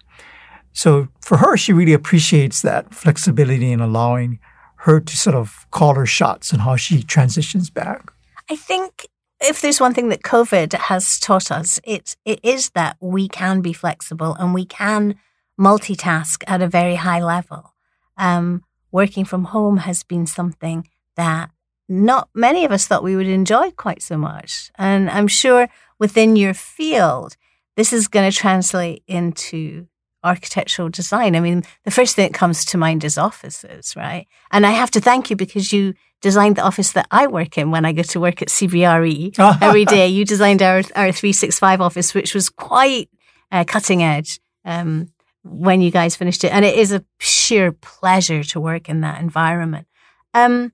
So 0.72 1.08
for 1.20 1.38
her, 1.38 1.56
she 1.56 1.72
really 1.72 1.92
appreciates 1.92 2.62
that 2.62 2.92
flexibility 2.92 3.72
in 3.72 3.80
allowing 3.80 4.40
her 4.78 5.00
to 5.00 5.16
sort 5.16 5.36
of 5.36 5.66
call 5.70 5.94
her 5.94 6.04
shots 6.04 6.52
and 6.52 6.62
how 6.62 6.76
she 6.76 7.02
transitions 7.02 7.70
back. 7.70 8.12
I 8.50 8.56
think 8.56 9.06
if 9.40 9.62
there's 9.62 9.80
one 9.80 9.94
thing 9.94 10.10
that 10.10 10.22
COVID 10.22 10.74
has 10.74 11.18
taught 11.18 11.50
us, 11.50 11.80
it, 11.84 12.16
it 12.24 12.40
is 12.42 12.70
that 12.70 12.96
we 13.00 13.28
can 13.28 13.62
be 13.62 13.72
flexible 13.72 14.34
and 14.34 14.52
we 14.52 14.66
can 14.66 15.14
multitask 15.58 16.42
at 16.46 16.60
a 16.60 16.68
very 16.68 16.96
high 16.96 17.22
level. 17.22 17.74
Um, 18.18 18.64
working 18.92 19.24
from 19.24 19.44
home 19.44 19.78
has 19.78 20.02
been 20.02 20.26
something 20.26 20.88
that 21.16 21.50
not 21.88 22.28
many 22.34 22.64
of 22.64 22.72
us 22.72 22.86
thought 22.86 23.02
we 23.02 23.16
would 23.16 23.28
enjoy 23.28 23.70
quite 23.72 24.02
so 24.02 24.16
much. 24.16 24.70
And 24.76 25.10
I'm 25.10 25.28
sure 25.28 25.68
within 25.98 26.36
your 26.36 26.54
field, 26.54 27.36
this 27.76 27.92
is 27.92 28.08
going 28.08 28.30
to 28.30 28.36
translate 28.36 29.02
into 29.06 29.86
architectural 30.22 30.88
design. 30.88 31.36
I 31.36 31.40
mean, 31.40 31.62
the 31.84 31.90
first 31.90 32.16
thing 32.16 32.26
that 32.26 32.36
comes 32.36 32.64
to 32.66 32.78
mind 32.78 33.04
is 33.04 33.18
offices, 33.18 33.94
right? 33.94 34.26
And 34.50 34.66
I 34.66 34.70
have 34.70 34.90
to 34.92 35.00
thank 35.00 35.28
you 35.28 35.36
because 35.36 35.72
you 35.72 35.94
designed 36.22 36.56
the 36.56 36.62
office 36.62 36.92
that 36.92 37.06
I 37.10 37.26
work 37.26 37.58
in 37.58 37.70
when 37.70 37.84
I 37.84 37.92
go 37.92 38.02
to 38.02 38.20
work 38.20 38.40
at 38.40 38.48
CBRE 38.48 39.38
every 39.62 39.84
day. 39.84 40.08
You 40.08 40.24
designed 40.24 40.62
our, 40.62 40.78
our 40.96 41.12
365 41.12 41.82
office, 41.82 42.14
which 42.14 42.34
was 42.34 42.48
quite 42.48 43.10
uh, 43.52 43.64
cutting 43.66 44.02
edge 44.02 44.40
um, 44.64 45.08
when 45.42 45.82
you 45.82 45.90
guys 45.90 46.16
finished 46.16 46.42
it. 46.42 46.52
And 46.52 46.64
it 46.64 46.78
is 46.78 46.92
a 46.92 47.04
sheer 47.20 47.72
pleasure 47.72 48.42
to 48.44 48.60
work 48.60 48.88
in 48.88 49.02
that 49.02 49.20
environment. 49.20 49.86
Um, 50.32 50.72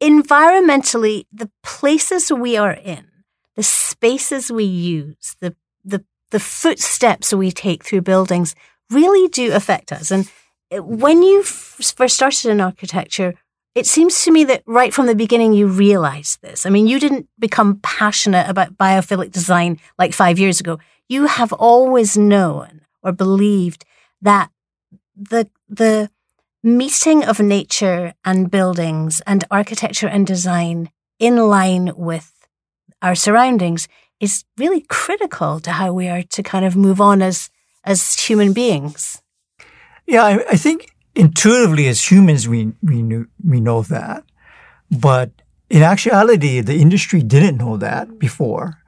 environmentally, 0.00 1.26
the 1.32 1.50
places 1.62 2.32
we 2.32 2.56
are 2.56 2.72
in, 2.72 3.06
the 3.56 3.62
spaces 3.62 4.50
we 4.50 4.64
use, 4.64 5.36
the 5.40 5.54
the 5.84 6.04
the 6.30 6.40
footsteps 6.40 7.32
we 7.32 7.50
take 7.52 7.84
through 7.84 8.02
buildings 8.02 8.54
really 8.90 9.28
do 9.28 9.52
affect 9.52 9.92
us. 9.92 10.10
And 10.10 10.30
uh, 10.74 10.82
when 10.82 11.22
you 11.22 11.42
first 11.42 12.16
started 12.16 12.50
in 12.50 12.60
architecture, 12.60 13.34
it 13.74 13.86
seems 13.86 14.22
to 14.22 14.30
me 14.30 14.44
that 14.44 14.62
right 14.66 14.94
from 14.94 15.06
the 15.06 15.14
beginning 15.14 15.52
you 15.52 15.66
realized 15.66 16.40
this. 16.42 16.64
I 16.64 16.70
mean, 16.70 16.86
you 16.86 17.00
didn't 17.00 17.28
become 17.38 17.80
passionate 17.82 18.48
about 18.48 18.76
biophilic 18.76 19.32
design 19.32 19.80
like 19.98 20.12
five 20.12 20.38
years 20.38 20.60
ago. 20.60 20.78
You 21.08 21.26
have 21.26 21.52
always 21.52 22.16
known 22.16 22.82
or 23.02 23.12
believed 23.12 23.84
that 24.22 24.50
the 25.16 25.48
the 25.68 26.10
meeting 26.64 27.22
of 27.22 27.40
nature 27.40 28.14
and 28.24 28.50
buildings 28.50 29.20
and 29.26 29.44
architecture 29.50 30.08
and 30.08 30.26
design 30.26 30.88
in 31.18 31.36
line 31.36 31.92
with 31.94 32.32
our 33.02 33.14
surroundings 33.14 33.86
is 34.18 34.44
really 34.56 34.80
critical 34.80 35.60
to 35.60 35.72
how 35.72 35.92
we 35.92 36.08
are 36.08 36.22
to 36.22 36.42
kind 36.42 36.64
of 36.64 36.74
move 36.74 37.00
on 37.00 37.20
as 37.20 37.50
as 37.84 38.14
human 38.14 38.54
beings. 38.54 39.20
Yeah, 40.06 40.24
I, 40.24 40.44
I 40.52 40.56
think 40.56 40.94
intuitively 41.14 41.86
as 41.86 42.10
humans 42.10 42.48
we 42.48 42.72
we 42.82 43.02
knew, 43.02 43.26
we 43.44 43.60
know 43.60 43.82
that, 43.82 44.24
but 44.90 45.30
in 45.68 45.82
actuality, 45.82 46.62
the 46.62 46.80
industry 46.80 47.22
didn't 47.22 47.58
know 47.58 47.76
that 47.76 48.18
before. 48.18 48.78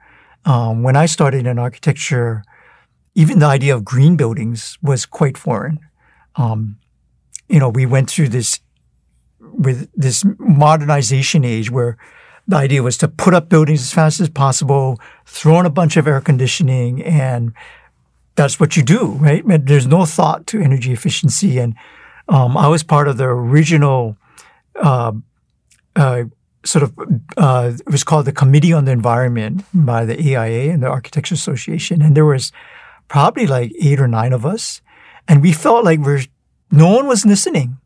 Um, 0.45 0.81
when 0.81 0.95
I 0.95 1.05
started 1.05 1.45
in 1.45 1.59
architecture, 1.59 2.43
even 3.13 3.39
the 3.39 3.45
idea 3.45 3.75
of 3.75 3.85
green 3.85 4.15
buildings 4.15 4.79
was 4.81 5.05
quite 5.05 5.37
foreign. 5.37 5.79
Um, 6.37 6.77
you 7.49 7.59
know, 7.59 7.69
we 7.69 7.85
went 7.85 8.09
through 8.09 8.29
this 8.29 8.59
with 9.39 9.89
this 9.95 10.23
modernization 10.37 11.43
age 11.43 11.71
where 11.71 11.97
the 12.47 12.55
idea 12.55 12.81
was 12.81 12.97
to 12.97 13.07
put 13.07 13.33
up 13.33 13.49
buildings 13.49 13.81
as 13.81 13.93
fast 13.93 14.19
as 14.19 14.29
possible, 14.29 14.99
throw 15.25 15.59
in 15.59 15.65
a 15.65 15.69
bunch 15.69 15.97
of 15.97 16.07
air 16.07 16.21
conditioning, 16.21 17.03
and 17.03 17.53
that's 18.35 18.59
what 18.59 18.77
you 18.77 18.83
do, 18.83 19.11
right? 19.13 19.43
There's 19.45 19.87
no 19.87 20.05
thought 20.05 20.47
to 20.47 20.61
energy 20.61 20.93
efficiency. 20.93 21.57
And 21.59 21.75
um, 22.29 22.55
I 22.55 22.67
was 22.67 22.83
part 22.83 23.07
of 23.07 23.17
the 23.17 23.25
original 23.25 24.15
uh, 24.75 25.11
uh, 25.95 26.23
sort 26.63 26.83
of 26.83 26.93
uh, 27.35 27.73
it 27.73 27.91
was 27.91 28.03
called 28.03 28.25
the 28.25 28.31
Committee 28.31 28.73
on 28.73 28.85
the 28.85 28.91
Environment 28.91 29.63
by 29.73 30.05
the 30.05 30.17
AIA 30.17 30.71
and 30.71 30.83
the 30.83 30.87
Architecture 30.87 31.35
Association, 31.35 32.01
and 32.01 32.15
there 32.15 32.25
was 32.25 32.51
probably 33.07 33.47
like 33.47 33.71
eight 33.79 33.99
or 33.99 34.07
nine 34.07 34.33
of 34.33 34.45
us, 34.45 34.81
and 35.27 35.41
we 35.41 35.51
felt 35.51 35.83
like 35.83 35.99
we're 35.99 36.23
no 36.71 36.95
one 36.95 37.07
was 37.07 37.25
listening. 37.25 37.77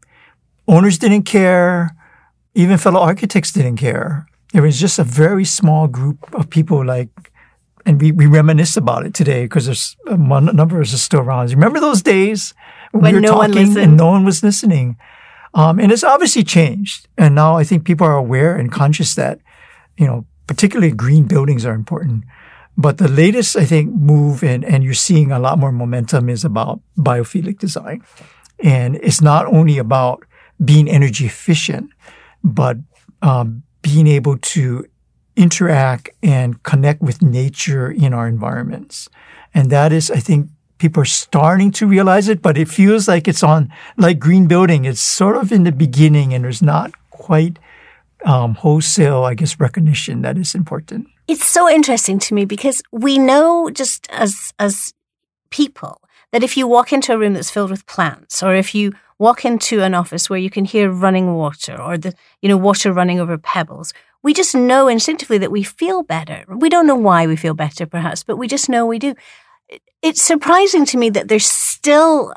Owners 0.68 0.98
didn't 0.98 1.24
care, 1.24 1.96
even 2.54 2.78
fellow 2.78 3.00
architects 3.00 3.52
didn't 3.52 3.78
care. 3.78 4.28
It 4.54 4.62
was 4.62 4.80
just 4.80 5.00
a 5.00 5.04
very 5.04 5.46
small 5.46 5.88
group 5.88 6.34
of 6.34 6.50
people 6.50 6.86
like, 6.86 7.10
and 7.86 8.02
we, 8.02 8.12
we 8.12 8.28
reminisce 8.28 8.78
about 8.78 9.06
it 9.06 9.14
today 9.14 9.46
because 9.46 9.66
there's 9.66 9.96
a 10.08 10.18
number 10.18 10.78
of 10.78 10.88
us 10.88 10.94
are 10.94 10.98
still 10.98 11.22
around. 11.22 11.50
Remember 11.52 11.80
those 11.80 12.02
days 12.02 12.54
when, 12.92 13.04
when 13.04 13.14
we 13.14 13.18
were 13.18 13.22
no 13.22 13.34
talking 13.34 13.78
and 13.78 13.98
no 13.98 14.08
one 14.08 14.26
was 14.26 14.44
listening? 14.44 14.98
Um, 15.54 15.80
and 15.80 15.92
it's 15.92 16.04
obviously 16.04 16.44
changed. 16.44 17.08
And 17.18 17.36
now 17.36 17.58
I 17.58 17.64
think 17.64 17.86
people 17.86 18.08
are 18.08 18.16
aware 18.16 18.56
and 18.56 18.72
conscious 18.72 19.16
that, 19.16 19.40
you 19.98 20.06
know, 20.06 20.26
particularly 20.48 20.94
green 20.94 21.26
buildings 21.26 21.66
are 21.66 21.74
important. 21.74 22.24
But 22.78 22.98
the 22.98 23.08
latest, 23.08 23.58
I 23.58 23.66
think, 23.66 23.94
move 23.94 24.44
and, 24.44 24.64
and 24.64 24.84
you're 24.84 24.94
seeing 24.94 25.32
a 25.32 25.40
lot 25.40 25.60
more 25.60 25.72
momentum 25.72 26.30
is 26.30 26.46
about 26.46 26.82
biophilic 26.98 27.60
design. 27.60 28.04
And 28.64 28.96
it's 28.98 29.22
not 29.22 29.46
only 29.48 29.78
about 29.78 30.26
being 30.64 30.90
energy 30.90 31.26
efficient, 31.26 31.90
but 32.44 32.78
um, 33.22 33.64
being 33.82 34.08
able 34.08 34.38
to 34.38 34.86
interact 35.36 36.10
and 36.22 36.62
connect 36.64 37.02
with 37.02 37.22
nature 37.22 37.90
in 37.90 38.14
our 38.14 38.28
environments. 38.28 39.10
And 39.54 39.70
that 39.72 39.92
is, 39.92 40.12
I 40.12 40.20
think, 40.20 40.50
people 40.78 41.02
are 41.02 41.06
starting 41.06 41.72
to 41.72 41.86
realize 41.86 42.28
it, 42.28 42.42
but 42.42 42.58
it 42.58 42.68
feels 42.68 43.08
like 43.08 43.28
it's 43.28 43.44
on, 43.44 43.72
like 43.98 44.20
green 44.20 44.48
building. 44.48 44.86
It's 44.86 45.02
sort 45.02 45.38
of 45.38 45.52
in 45.52 45.64
the 45.64 45.72
beginning 45.72 46.34
and 46.34 46.44
there's 46.44 46.62
not 46.62 46.92
quite 47.12 47.60
um, 48.26 48.56
wholesale, 48.56 49.24
I 49.24 49.36
guess, 49.36 49.60
recognition 49.60 50.22
that 50.24 50.38
is 50.38 50.56
important. 50.56 51.08
It's 51.28 51.48
so 51.48 51.70
interesting 51.70 52.20
to 52.20 52.34
me 52.34 52.46
because 52.46 52.82
we 52.92 53.18
know 53.18 53.70
just 53.70 54.08
as, 54.12 54.54
as 54.58 54.94
people 55.52 56.02
that 56.32 56.44
if 56.44 56.58
you 56.58 56.68
walk 56.68 56.94
into 56.94 57.14
a 57.14 57.18
room 57.18 57.34
that's 57.34 57.52
filled 57.52 57.72
with 57.72 57.86
plants 57.86 58.42
or 58.42 58.56
if 58.56 58.74
you 58.74 58.94
walk 59.20 59.46
into 59.46 59.82
an 59.82 59.94
office 59.94 60.30
where 60.30 60.40
you 60.40 60.50
can 60.50 60.66
hear 60.66 60.90
running 60.90 61.36
water 61.36 61.80
or 61.80 61.98
the, 61.98 62.14
you 62.42 62.50
know, 62.50 62.58
water 62.58 62.92
running 62.92 63.20
over 63.20 63.38
pebbles, 63.38 63.94
we 64.24 64.34
just 64.34 64.56
know 64.56 64.88
instinctively 64.88 65.38
that 65.38 65.52
we 65.52 65.64
feel 65.64 66.04
better. 66.04 66.44
We 66.48 66.70
don't 66.70 66.88
know 66.88 66.96
why 66.96 67.28
we 67.28 67.36
feel 67.36 67.54
better, 67.54 67.86
perhaps, 67.86 68.24
but 68.24 68.38
we 68.38 68.48
just 68.48 68.70
know 68.70 68.86
we 68.86 69.00
do. 69.00 69.16
It's 70.02 70.22
surprising 70.22 70.86
to 70.86 70.98
me 70.98 71.10
that 71.12 71.28
there's 71.28 71.46
still, 71.46 72.34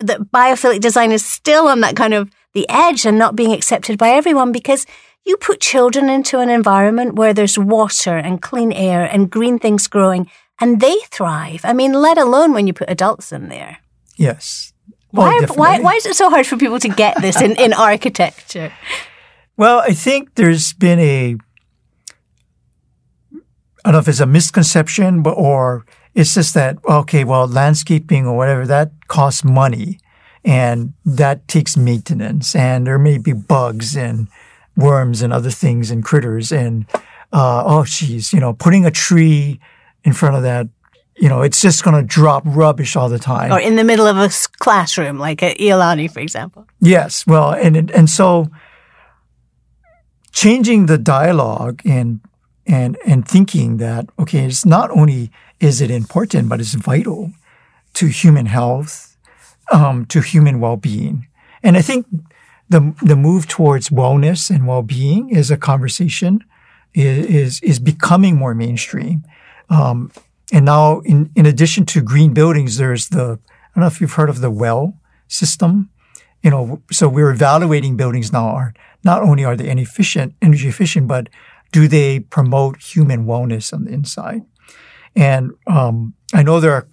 that 0.00 0.30
biophilic 0.32 0.80
design 0.80 1.12
is 1.12 1.24
still 1.24 1.68
on 1.68 1.80
that 1.80 1.96
kind 1.96 2.14
of 2.14 2.30
the 2.54 2.66
edge 2.68 3.04
and 3.04 3.18
not 3.18 3.36
being 3.36 3.52
accepted 3.52 3.98
by 3.98 4.10
everyone 4.10 4.52
because 4.52 4.86
you 5.24 5.36
put 5.36 5.60
children 5.60 6.08
into 6.08 6.38
an 6.38 6.48
environment 6.48 7.14
where 7.14 7.34
there's 7.34 7.58
water 7.58 8.16
and 8.16 8.40
clean 8.40 8.72
air 8.72 9.04
and 9.04 9.30
green 9.30 9.58
things 9.58 9.86
growing 9.86 10.28
and 10.60 10.80
they 10.80 10.96
thrive. 11.10 11.60
I 11.64 11.72
mean, 11.72 11.92
let 11.92 12.18
alone 12.18 12.52
when 12.52 12.66
you 12.66 12.72
put 12.72 12.90
adults 12.90 13.32
in 13.32 13.48
there. 13.48 13.78
Yes. 14.16 14.72
Why, 15.10 15.40
oh, 15.42 15.54
why, 15.54 15.80
why 15.80 15.94
is 15.94 16.04
it 16.04 16.16
so 16.16 16.28
hard 16.28 16.46
for 16.46 16.56
people 16.56 16.78
to 16.80 16.88
get 16.88 17.20
this 17.20 17.40
in, 17.40 17.52
in 17.56 17.72
architecture? 17.72 18.72
Well, 19.56 19.80
I 19.80 19.92
think 19.92 20.34
there's 20.34 20.72
been 20.74 20.98
a, 20.98 21.36
I 23.84 23.90
don't 23.90 23.92
know 23.92 23.98
if 24.00 24.08
it's 24.08 24.20
a 24.20 24.26
misconception, 24.26 25.22
but, 25.22 25.32
or 25.32 25.86
it's 26.14 26.34
just 26.34 26.52
that, 26.54 26.76
okay, 26.86 27.24
well, 27.24 27.46
landscaping 27.46 28.26
or 28.26 28.36
whatever, 28.36 28.66
that 28.66 28.92
costs 29.08 29.44
money 29.44 29.98
and 30.44 30.92
that 31.04 31.48
takes 31.48 31.76
maintenance 31.76 32.54
and 32.54 32.86
there 32.86 32.98
may 32.98 33.18
be 33.18 33.32
bugs 33.32 33.96
and 33.96 34.28
worms 34.76 35.22
and 35.22 35.32
other 35.32 35.50
things 35.50 35.90
and 35.90 36.04
critters 36.04 36.52
and, 36.52 36.86
uh, 37.32 37.62
oh, 37.64 37.84
geez, 37.84 38.32
you 38.32 38.40
know, 38.40 38.52
putting 38.52 38.84
a 38.84 38.90
tree 38.90 39.58
in 40.04 40.12
front 40.12 40.36
of 40.36 40.42
that 40.42 40.68
you 41.18 41.28
know, 41.28 41.42
it's 41.42 41.60
just 41.60 41.82
going 41.82 41.96
to 41.96 42.02
drop 42.02 42.44
rubbish 42.46 42.94
all 42.96 43.08
the 43.08 43.18
time. 43.18 43.52
Or 43.52 43.58
in 43.58 43.76
the 43.76 43.84
middle 43.84 44.06
of 44.06 44.16
a 44.16 44.30
classroom, 44.58 45.18
like 45.18 45.42
at 45.42 45.58
Iolani, 45.58 46.10
for 46.10 46.20
example. 46.20 46.66
Yes. 46.80 47.26
Well, 47.26 47.52
and, 47.52 47.90
and 47.90 48.08
so 48.08 48.50
changing 50.32 50.86
the 50.86 50.98
dialogue 50.98 51.82
and, 51.84 52.20
and, 52.66 52.96
and 53.04 53.26
thinking 53.26 53.78
that, 53.78 54.08
okay, 54.18 54.44
it's 54.44 54.64
not 54.64 54.90
only 54.90 55.30
is 55.58 55.80
it 55.80 55.90
important, 55.90 56.48
but 56.48 56.60
it's 56.60 56.74
vital 56.74 57.32
to 57.94 58.06
human 58.06 58.46
health, 58.46 59.16
um, 59.72 60.06
to 60.06 60.20
human 60.20 60.60
well-being. 60.60 61.26
And 61.64 61.76
I 61.76 61.82
think 61.82 62.06
the, 62.68 62.94
the 63.02 63.16
move 63.16 63.48
towards 63.48 63.88
wellness 63.88 64.54
and 64.54 64.68
well-being 64.68 65.30
is 65.30 65.50
a 65.50 65.56
conversation 65.56 66.44
is, 66.94 67.26
is, 67.26 67.60
is 67.62 67.78
becoming 67.80 68.36
more 68.36 68.54
mainstream. 68.54 69.24
Um, 69.70 70.12
and 70.52 70.64
now, 70.64 71.00
in, 71.00 71.30
in 71.36 71.46
addition 71.46 71.84
to 71.86 72.00
green 72.00 72.32
buildings, 72.32 72.78
there's 72.78 73.08
the, 73.08 73.38
I 73.48 73.68
don't 73.74 73.82
know 73.82 73.86
if 73.86 74.00
you've 74.00 74.12
heard 74.12 74.30
of 74.30 74.40
the 74.40 74.50
well 74.50 74.94
system. 75.28 75.90
You 76.42 76.50
know, 76.50 76.82
so 76.90 77.08
we're 77.08 77.30
evaluating 77.30 77.96
buildings 77.96 78.32
now 78.32 78.46
are 78.46 78.72
not 79.04 79.22
only 79.22 79.44
are 79.44 79.56
they 79.56 79.70
efficient, 79.70 80.34
energy 80.40 80.68
efficient, 80.68 81.08
but 81.08 81.28
do 81.72 81.88
they 81.88 82.20
promote 82.20 82.80
human 82.80 83.26
wellness 83.26 83.72
on 83.72 83.84
the 83.84 83.92
inside? 83.92 84.42
And 85.14 85.52
um, 85.66 86.14
I 86.32 86.42
know 86.42 86.60
there 86.60 86.72
are, 86.72 86.88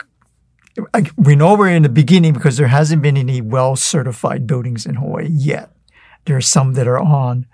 I, 0.94 1.10
we 1.16 1.36
know 1.36 1.56
we're 1.56 1.70
in 1.70 1.84
the 1.84 1.90
beginning 1.90 2.34
because 2.34 2.58
there 2.58 2.68
hasn't 2.68 3.02
been 3.02 3.18
any 3.18 3.40
well 3.40 3.76
certified 3.76 4.48
buildings 4.48 4.86
in 4.86 4.96
Hawaii 4.96 5.28
yet. 5.30 5.72
There 6.26 6.36
are 6.36 6.42
some 6.42 6.74
that 6.74 6.88
are 6.88 7.00
on 7.00 7.46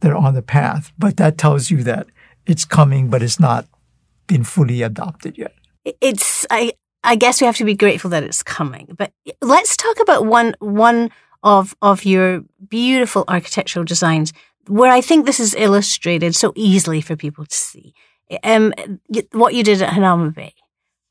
that 0.00 0.12
are 0.12 0.16
on 0.16 0.34
the 0.34 0.42
path, 0.42 0.92
but 0.96 1.16
that 1.16 1.38
tells 1.38 1.70
you 1.70 1.82
that 1.82 2.06
it's 2.46 2.64
coming, 2.64 3.10
but 3.10 3.22
it's 3.22 3.40
not 3.40 3.66
been 4.28 4.44
fully 4.44 4.82
adopted 4.82 5.36
yet. 5.36 5.54
It's 6.00 6.46
I 6.50 6.72
I 7.02 7.16
guess 7.16 7.40
we 7.40 7.46
have 7.46 7.56
to 7.56 7.64
be 7.64 7.74
grateful 7.74 8.10
that 8.10 8.22
it's 8.22 8.42
coming. 8.42 8.94
But 8.96 9.12
let's 9.42 9.76
talk 9.76 9.98
about 10.00 10.26
one 10.26 10.54
one 10.60 11.10
of 11.42 11.74
of 11.82 12.04
your 12.04 12.42
beautiful 12.68 13.24
architectural 13.26 13.84
designs 13.84 14.32
where 14.68 14.92
I 14.92 15.00
think 15.00 15.26
this 15.26 15.40
is 15.40 15.54
illustrated 15.54 16.34
so 16.34 16.52
easily 16.54 17.00
for 17.00 17.16
people 17.16 17.46
to 17.46 17.56
see. 17.56 17.94
Um, 18.44 18.74
what 19.32 19.54
you 19.54 19.64
did 19.64 19.80
at 19.80 19.94
Hanauma 19.94 20.34
Bay. 20.34 20.54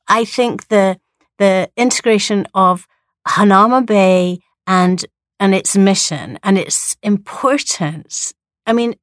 I 0.07 0.23
think 0.23 0.67
the 0.67 0.99
the 1.39 1.69
integration 1.75 2.47
of 2.53 2.87
Hanauma 3.27 3.85
Bay 3.85 4.39
and 4.65 5.05
and 5.39 5.53
its 5.53 5.75
mission 5.75 6.39
and 6.43 6.57
its 6.57 6.95
importance. 7.03 8.33
I 8.65 8.73
mean, 8.73 8.95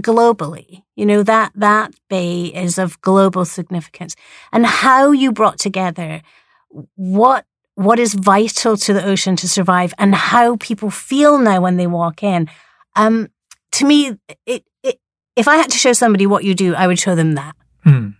globally. 0.00 0.82
You 0.96 1.06
know, 1.06 1.22
that, 1.22 1.52
that 1.54 1.94
bay 2.08 2.46
is 2.46 2.78
of 2.78 3.00
global 3.00 3.44
significance 3.44 4.16
and 4.52 4.66
how 4.66 5.12
you 5.12 5.32
brought 5.32 5.58
together 5.58 6.22
what, 6.94 7.46
what 7.74 7.98
is 7.98 8.14
vital 8.14 8.76
to 8.76 8.92
the 8.92 9.04
ocean 9.04 9.36
to 9.36 9.48
survive 9.48 9.94
and 9.98 10.14
how 10.14 10.56
people 10.56 10.90
feel 10.90 11.38
now 11.38 11.60
when 11.60 11.76
they 11.76 11.86
walk 11.86 12.22
in. 12.22 12.48
Um, 12.96 13.28
to 13.72 13.86
me, 13.86 14.18
it, 14.46 14.64
it, 14.82 15.00
if 15.36 15.48
I 15.48 15.56
had 15.56 15.70
to 15.70 15.78
show 15.78 15.92
somebody 15.92 16.26
what 16.26 16.44
you 16.44 16.54
do, 16.54 16.74
I 16.74 16.86
would 16.86 16.98
show 16.98 17.14
them 17.14 17.34
that. 17.34 17.56
Hmm. 17.84 18.10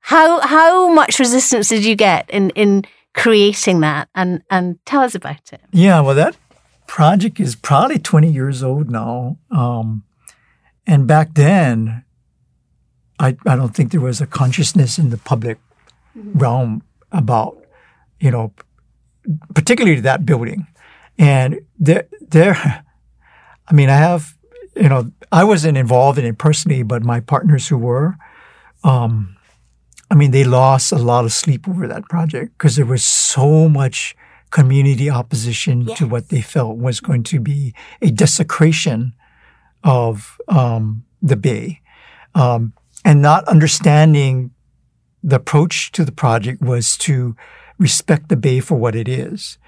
How, 0.00 0.40
how 0.40 0.92
much 0.92 1.18
resistance 1.18 1.68
did 1.68 1.84
you 1.84 1.94
get 1.94 2.28
in, 2.30 2.50
in 2.50 2.84
creating 3.14 3.80
that? 3.80 4.08
And, 4.14 4.42
and 4.50 4.78
tell 4.84 5.00
us 5.00 5.14
about 5.14 5.52
it. 5.52 5.60
Yeah, 5.72 6.00
well, 6.00 6.14
that 6.14 6.36
project 6.86 7.40
is 7.40 7.56
probably 7.56 7.98
20 7.98 8.30
years 8.30 8.62
old 8.62 8.90
now. 8.90 9.38
Um, 9.50 10.04
and 10.86 11.06
back 11.06 11.34
then, 11.34 12.04
I, 13.18 13.36
I 13.46 13.56
don't 13.56 13.74
think 13.74 13.92
there 13.92 14.00
was 14.00 14.20
a 14.20 14.26
consciousness 14.26 14.98
in 14.98 15.10
the 15.10 15.18
public 15.18 15.58
mm-hmm. 16.16 16.38
realm 16.38 16.82
about, 17.12 17.56
you 18.20 18.30
know, 18.30 18.52
particularly 19.54 20.00
that 20.00 20.26
building. 20.26 20.66
And 21.18 21.60
there, 21.78 22.08
there, 22.20 22.56
I 23.68 23.74
mean, 23.74 23.88
I 23.88 23.96
have, 23.96 24.36
you 24.74 24.88
know, 24.88 25.12
I 25.30 25.44
wasn't 25.44 25.78
involved 25.78 26.18
in 26.18 26.24
it 26.24 26.38
personally, 26.38 26.82
but 26.82 27.02
my 27.02 27.20
partners 27.20 27.68
who 27.68 27.78
were, 27.78 28.16
um, 28.82 29.36
I 30.10 30.14
mean, 30.14 30.30
they 30.30 30.44
lost 30.44 30.92
a 30.92 30.98
lot 30.98 31.24
of 31.24 31.32
sleep 31.32 31.68
over 31.68 31.86
that 31.86 32.04
project 32.08 32.58
because 32.58 32.76
there 32.76 32.84
was 32.84 33.04
so 33.04 33.68
much 33.68 34.14
community 34.50 35.08
opposition 35.08 35.82
yes. 35.82 35.98
to 35.98 36.06
what 36.06 36.28
they 36.28 36.42
felt 36.42 36.76
was 36.76 37.00
going 37.00 37.22
to 37.22 37.40
be 37.40 37.74
a 38.02 38.10
desecration 38.10 39.14
of 39.84 40.40
um, 40.48 41.04
the 41.20 41.36
Bay. 41.36 41.80
Um, 42.34 42.72
and 43.04 43.20
not 43.20 43.46
understanding 43.48 44.52
the 45.22 45.36
approach 45.36 45.92
to 45.92 46.04
the 46.04 46.12
project 46.12 46.62
was 46.62 46.96
to 46.98 47.36
respect 47.78 48.28
the 48.28 48.36
Bay 48.36 48.60
for 48.60 48.76
what 48.76 48.94
it 48.94 49.08
is. 49.08 49.58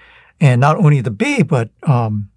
And 0.41 0.61
not 0.61 0.77
only 0.77 1.01
the 1.01 1.11
Bay, 1.11 1.43
but 1.43 1.71
um, 1.83 2.31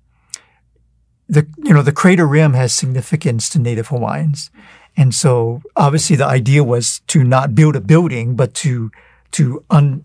the 1.27 1.47
you 1.63 1.73
know 1.73 1.81
the 1.81 1.91
crater 1.91 2.27
rim 2.27 2.53
has 2.53 2.73
significance 2.73 3.49
to 3.49 3.59
Native 3.59 3.87
Hawaiians. 3.87 4.49
And 4.97 5.13
so 5.13 5.61
obviously 5.75 6.15
the 6.15 6.25
idea 6.25 6.63
was 6.63 7.01
to 7.07 7.23
not 7.23 7.53
build 7.53 7.75
a 7.75 7.81
building, 7.81 8.35
but 8.35 8.55
to, 8.55 8.91
to 9.31 9.63
un, 9.69 10.03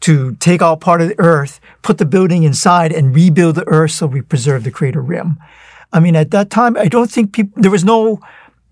to 0.00 0.34
take 0.34 0.60
out 0.60 0.82
part 0.82 1.00
of 1.00 1.08
the 1.08 1.18
earth, 1.18 1.60
put 1.80 1.96
the 1.96 2.04
building 2.04 2.42
inside 2.42 2.92
and 2.92 3.14
rebuild 3.14 3.54
the 3.54 3.66
earth 3.68 3.92
so 3.92 4.06
we 4.06 4.20
preserve 4.20 4.64
the 4.64 4.70
crater 4.70 5.00
rim. 5.00 5.38
I 5.92 6.00
mean, 6.00 6.16
at 6.16 6.30
that 6.30 6.50
time, 6.50 6.76
I 6.76 6.88
don't 6.88 7.10
think 7.10 7.32
people, 7.32 7.60
there 7.60 7.70
was 7.70 7.84
no, 7.84 8.20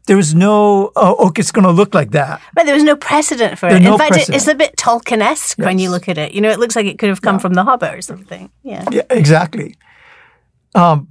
there 0.07 0.17
was 0.17 0.35
no, 0.35 0.91
oh, 0.97 1.29
okay, 1.29 1.41
it's 1.41 1.53
going 1.53 1.65
to 1.67 1.71
look 1.71 1.95
like 1.95 2.13
that. 2.13 2.41
But 2.55 2.65
there 2.65 2.75
was 2.75 2.83
no 2.83 2.97
precedent 2.97 3.59
for 3.59 3.69
it. 3.69 3.83
In 3.83 3.99
fact, 3.99 4.13
precedent. 4.13 4.37
it's 4.37 4.49
a 4.49 4.55
bit 4.55 4.77
Tolkien-esque 4.77 5.59
yes. 5.59 5.65
when 5.65 5.79
you 5.79 5.91
look 5.91 6.09
at 6.09 6.19
it. 6.19 6.33
You 6.33 6.41
know, 6.41 6.51
it 6.51 6.59
looks 6.59 6.75
like 6.75 6.87
it 6.87 6.99
could 6.99 7.11
have 7.11 7.23
come 7.23 7.37
yeah. 7.37 7.41
from 7.41 7.55
The 7.55 7.65
Hobbit 7.65 7.95
or 7.95 8.03
something. 8.03 8.51
Yeah. 8.63 8.85
Yeah, 8.91 9.03
exactly. 9.11 9.75
Um, 10.75 11.09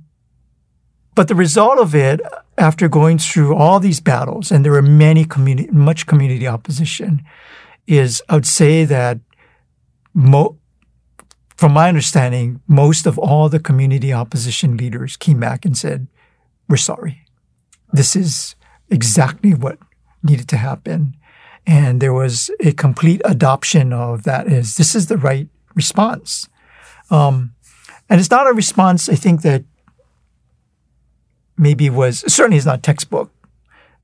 but 1.15 1.27
the 1.27 1.35
result 1.35 1.79
of 1.79 1.93
it, 1.93 2.21
after 2.57 2.87
going 2.87 3.17
through 3.17 3.55
all 3.55 3.79
these 3.79 3.99
battles, 3.99 4.51
and 4.51 4.65
there 4.65 4.71
were 4.71 4.81
many 4.81 5.25
community, 5.25 5.69
much 5.71 6.05
community 6.05 6.47
opposition, 6.47 7.21
is 7.87 8.21
I 8.29 8.35
would 8.35 8.47
say 8.47 8.85
that 8.85 9.19
mo- 10.13 10.57
from 11.59 11.73
my 11.73 11.89
understanding, 11.89 12.61
most 12.69 13.05
of 13.05 13.19
all 13.19 13.49
the 13.49 13.59
community 13.59 14.13
opposition 14.13 14.77
leaders 14.77 15.17
came 15.17 15.41
back 15.41 15.65
and 15.65 15.77
said, 15.77 16.07
"We're 16.69 16.77
sorry. 16.77 17.25
This 17.91 18.15
is 18.15 18.55
exactly 18.89 19.53
what 19.53 19.77
needed 20.23 20.47
to 20.47 20.57
happen." 20.57 21.17
And 21.67 21.99
there 21.99 22.13
was 22.13 22.49
a 22.61 22.71
complete 22.71 23.21
adoption 23.25 23.91
of 23.91 24.23
that 24.23 24.47
is 24.47 24.77
this 24.77 24.95
is 24.95 25.07
the 25.07 25.17
right 25.17 25.49
response. 25.75 26.47
Um, 27.11 27.55
and 28.09 28.21
it's 28.21 28.31
not 28.31 28.47
a 28.47 28.53
response, 28.53 29.09
I 29.09 29.15
think, 29.15 29.41
that 29.41 29.65
maybe 31.57 31.89
was 31.89 32.23
certainly 32.33 32.57
is 32.57 32.65
not 32.65 32.83
textbook, 32.83 33.33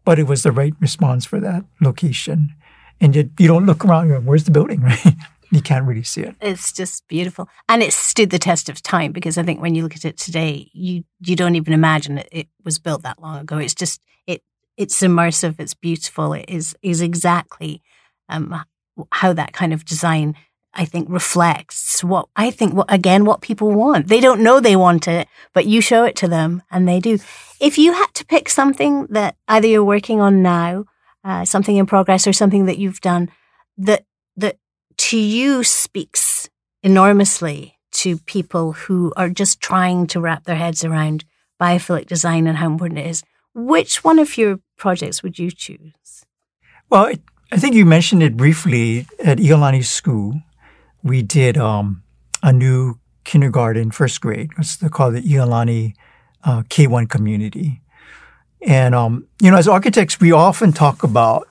but 0.03 0.19
it 0.19 0.27
was 0.27 0.43
the 0.43 0.51
right 0.51 0.73
response 0.81 1.23
for 1.23 1.39
that 1.39 1.63
location. 1.79 2.53
And 2.99 3.15
yet 3.15 3.27
you 3.39 3.47
don't 3.47 3.65
look 3.65 3.85
around 3.85 4.11
and 4.11 4.11
go, 4.11 4.19
where's 4.19 4.43
the 4.43 4.51
building, 4.51 4.81
right? 4.91 5.15
You 5.55 5.61
can't 5.61 5.85
really 5.85 6.03
see 6.03 6.21
it. 6.21 6.35
It's 6.41 6.71
just 6.71 7.07
beautiful, 7.07 7.47
and 7.69 7.81
it 7.81 7.93
stood 7.93 8.29
the 8.29 8.39
test 8.39 8.69
of 8.69 8.81
time 8.81 9.11
because 9.11 9.37
I 9.37 9.43
think 9.43 9.61
when 9.61 9.73
you 9.73 9.83
look 9.83 9.95
at 9.95 10.05
it 10.05 10.17
today, 10.17 10.69
you 10.73 11.03
you 11.21 11.35
don't 11.35 11.55
even 11.55 11.73
imagine 11.73 12.17
it, 12.17 12.29
it 12.31 12.47
was 12.63 12.79
built 12.79 13.03
that 13.03 13.21
long 13.21 13.39
ago. 13.39 13.57
It's 13.57 13.73
just 13.73 14.01
it 14.27 14.43
it's 14.77 15.01
immersive, 15.01 15.55
it's 15.59 15.73
beautiful, 15.73 16.33
it 16.33 16.45
is 16.47 16.75
is 16.81 17.01
exactly 17.01 17.81
um, 18.29 18.63
how 19.11 19.33
that 19.33 19.53
kind 19.53 19.73
of 19.73 19.85
design 19.85 20.35
I 20.75 20.85
think 20.85 21.07
reflects 21.09 22.03
what 22.03 22.27
I 22.35 22.51
think 22.51 22.73
what 22.73 22.91
again 22.91 23.23
what 23.23 23.41
people 23.41 23.71
want. 23.71 24.07
They 24.07 24.19
don't 24.19 24.43
know 24.43 24.59
they 24.59 24.75
want 24.75 25.07
it, 25.07 25.27
but 25.53 25.65
you 25.65 25.79
show 25.81 26.03
it 26.03 26.15
to 26.17 26.27
them 26.27 26.61
and 26.69 26.87
they 26.87 26.99
do. 26.99 27.17
If 27.61 27.77
you 27.77 27.93
had 27.93 28.13
to 28.15 28.25
pick 28.25 28.49
something 28.49 29.07
that 29.07 29.37
either 29.47 29.67
you're 29.67 29.85
working 29.85 30.19
on 30.19 30.43
now, 30.43 30.85
uh, 31.23 31.45
something 31.45 31.77
in 31.77 31.85
progress, 31.85 32.27
or 32.27 32.33
something 32.33 32.65
that 32.65 32.77
you've 32.77 32.99
done 32.99 33.29
that 33.77 34.05
that 34.35 34.57
to 35.09 35.17
you 35.17 35.63
speaks 35.63 36.49
enormously 36.81 37.77
to 37.91 38.17
people 38.17 38.73
who 38.73 39.13
are 39.15 39.29
just 39.29 39.61
trying 39.61 40.07
to 40.07 40.19
wrap 40.19 40.45
their 40.45 40.55
heads 40.55 40.83
around 40.83 41.25
biophilic 41.61 42.07
design 42.07 42.47
and 42.47 42.57
how 42.57 42.65
important 42.65 42.99
it 42.99 43.05
is, 43.05 43.23
which 43.53 44.03
one 44.03 44.19
of 44.19 44.37
your 44.37 44.59
projects 44.77 45.21
would 45.21 45.37
you 45.37 45.51
choose? 45.51 46.25
Well, 46.89 47.11
I 47.51 47.57
think 47.57 47.75
you 47.75 47.85
mentioned 47.85 48.23
it 48.23 48.35
briefly 48.35 49.05
at 49.23 49.37
Iolani 49.37 49.83
School 49.85 50.41
we 51.05 51.21
did 51.21 51.55
um, 51.55 52.01
a 52.41 52.51
new 52.51 52.99
kindergarten, 53.25 53.91
first 53.91 54.19
grade. 54.21 54.49
It's 54.57 54.77
called 54.89 55.13
the 55.13 55.21
Iolani 55.21 55.93
uh, 56.43 56.63
K1 56.63 57.09
community. 57.09 57.81
And, 58.63 58.95
um, 58.95 59.27
you 59.39 59.51
know, 59.51 59.57
as 59.57 59.67
architects, 59.67 60.19
we 60.19 60.31
often 60.31 60.73
talk 60.73 61.03
about 61.03 61.47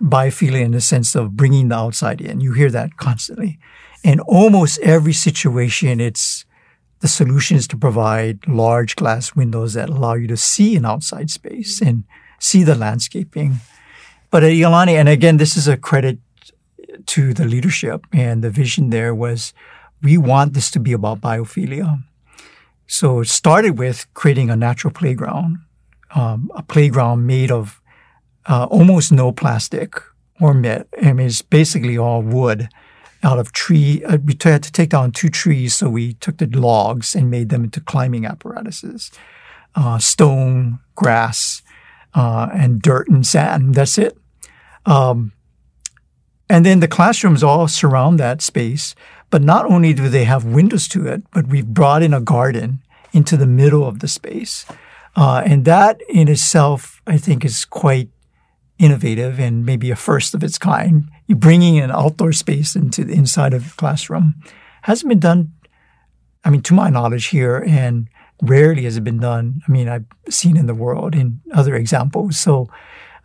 biophilia 0.00 0.62
in 0.62 0.72
the 0.72 0.80
sense 0.80 1.14
of 1.14 1.36
bringing 1.36 1.68
the 1.68 1.76
outside 1.76 2.20
in. 2.20 2.40
You 2.40 2.52
hear 2.52 2.70
that 2.70 2.96
constantly. 2.96 3.58
In 4.02 4.20
almost 4.20 4.78
every 4.80 5.12
situation, 5.12 6.00
it's 6.00 6.44
the 7.00 7.08
solution 7.08 7.56
is 7.56 7.66
to 7.68 7.76
provide 7.76 8.46
large 8.46 8.96
glass 8.96 9.34
windows 9.34 9.74
that 9.74 9.88
allow 9.88 10.14
you 10.14 10.26
to 10.28 10.36
see 10.36 10.76
an 10.76 10.84
outside 10.84 11.30
space 11.30 11.80
and 11.80 12.04
see 12.38 12.62
the 12.62 12.74
landscaping. 12.74 13.60
But 14.30 14.44
at 14.44 14.52
Iolani, 14.52 14.92
and 14.92 15.08
again, 15.08 15.38
this 15.38 15.56
is 15.56 15.66
a 15.66 15.76
credit 15.76 16.18
to 17.06 17.34
the 17.34 17.44
leadership. 17.44 18.06
And 18.12 18.42
the 18.42 18.50
vision 18.50 18.90
there 18.90 19.14
was 19.14 19.52
we 20.02 20.16
want 20.16 20.54
this 20.54 20.70
to 20.72 20.80
be 20.80 20.92
about 20.92 21.20
biophilia. 21.20 22.02
So 22.86 23.20
it 23.20 23.28
started 23.28 23.78
with 23.78 24.06
creating 24.14 24.50
a 24.50 24.56
natural 24.56 24.92
playground, 24.92 25.58
um, 26.14 26.50
a 26.54 26.62
playground 26.62 27.26
made 27.26 27.50
of 27.50 27.79
uh, 28.46 28.66
almost 28.70 29.12
no 29.12 29.32
plastic 29.32 30.00
or 30.40 30.54
metal. 30.54 30.86
I 31.02 31.12
mean, 31.12 31.26
it's 31.26 31.42
basically 31.42 31.98
all 31.98 32.22
wood 32.22 32.68
out 33.22 33.38
of 33.38 33.52
tree. 33.52 34.02
Uh, 34.04 34.18
we 34.24 34.36
had 34.42 34.62
to 34.62 34.72
take 34.72 34.90
down 34.90 35.12
two 35.12 35.28
trees, 35.28 35.74
so 35.74 35.90
we 35.90 36.14
took 36.14 36.38
the 36.38 36.46
logs 36.46 37.14
and 37.14 37.30
made 37.30 37.50
them 37.50 37.64
into 37.64 37.80
climbing 37.80 38.24
apparatuses. 38.24 39.10
Uh, 39.74 39.98
stone, 39.98 40.78
grass, 40.94 41.62
uh, 42.14 42.48
and 42.52 42.82
dirt 42.82 43.08
and 43.08 43.26
sand. 43.26 43.74
That's 43.74 43.98
it. 43.98 44.16
Um, 44.86 45.32
and 46.48 46.66
then 46.66 46.80
the 46.80 46.88
classrooms 46.88 47.44
all 47.44 47.68
surround 47.68 48.18
that 48.18 48.42
space. 48.42 48.94
But 49.30 49.42
not 49.42 49.64
only 49.66 49.94
do 49.94 50.08
they 50.08 50.24
have 50.24 50.44
windows 50.44 50.88
to 50.88 51.06
it, 51.06 51.22
but 51.30 51.46
we've 51.46 51.66
brought 51.66 52.02
in 52.02 52.12
a 52.12 52.20
garden 52.20 52.82
into 53.12 53.36
the 53.36 53.46
middle 53.46 53.86
of 53.86 54.00
the 54.00 54.08
space. 54.08 54.66
Uh, 55.14 55.42
and 55.44 55.64
that 55.64 56.00
in 56.08 56.28
itself, 56.28 57.00
I 57.06 57.16
think, 57.16 57.44
is 57.44 57.64
quite 57.64 58.08
innovative 58.80 59.38
and 59.38 59.64
maybe 59.64 59.90
a 59.90 59.96
first 59.96 60.34
of 60.34 60.42
its 60.42 60.58
kind. 60.58 61.08
You're 61.26 61.38
bringing 61.38 61.78
an 61.78 61.90
outdoor 61.90 62.32
space 62.32 62.74
into 62.74 63.04
the 63.04 63.12
inside 63.12 63.54
of 63.54 63.64
the 63.68 63.76
classroom. 63.76 64.34
Hasn't 64.82 65.08
been 65.08 65.20
done, 65.20 65.52
I 66.44 66.50
mean, 66.50 66.62
to 66.62 66.74
my 66.74 66.88
knowledge 66.88 67.26
here, 67.26 67.62
and 67.68 68.08
rarely 68.42 68.84
has 68.84 68.96
it 68.96 69.04
been 69.04 69.20
done. 69.20 69.60
I 69.68 69.70
mean, 69.70 69.88
I've 69.88 70.06
seen 70.30 70.56
in 70.56 70.66
the 70.66 70.74
world 70.74 71.14
in 71.14 71.42
other 71.52 71.74
examples. 71.74 72.38
So 72.38 72.68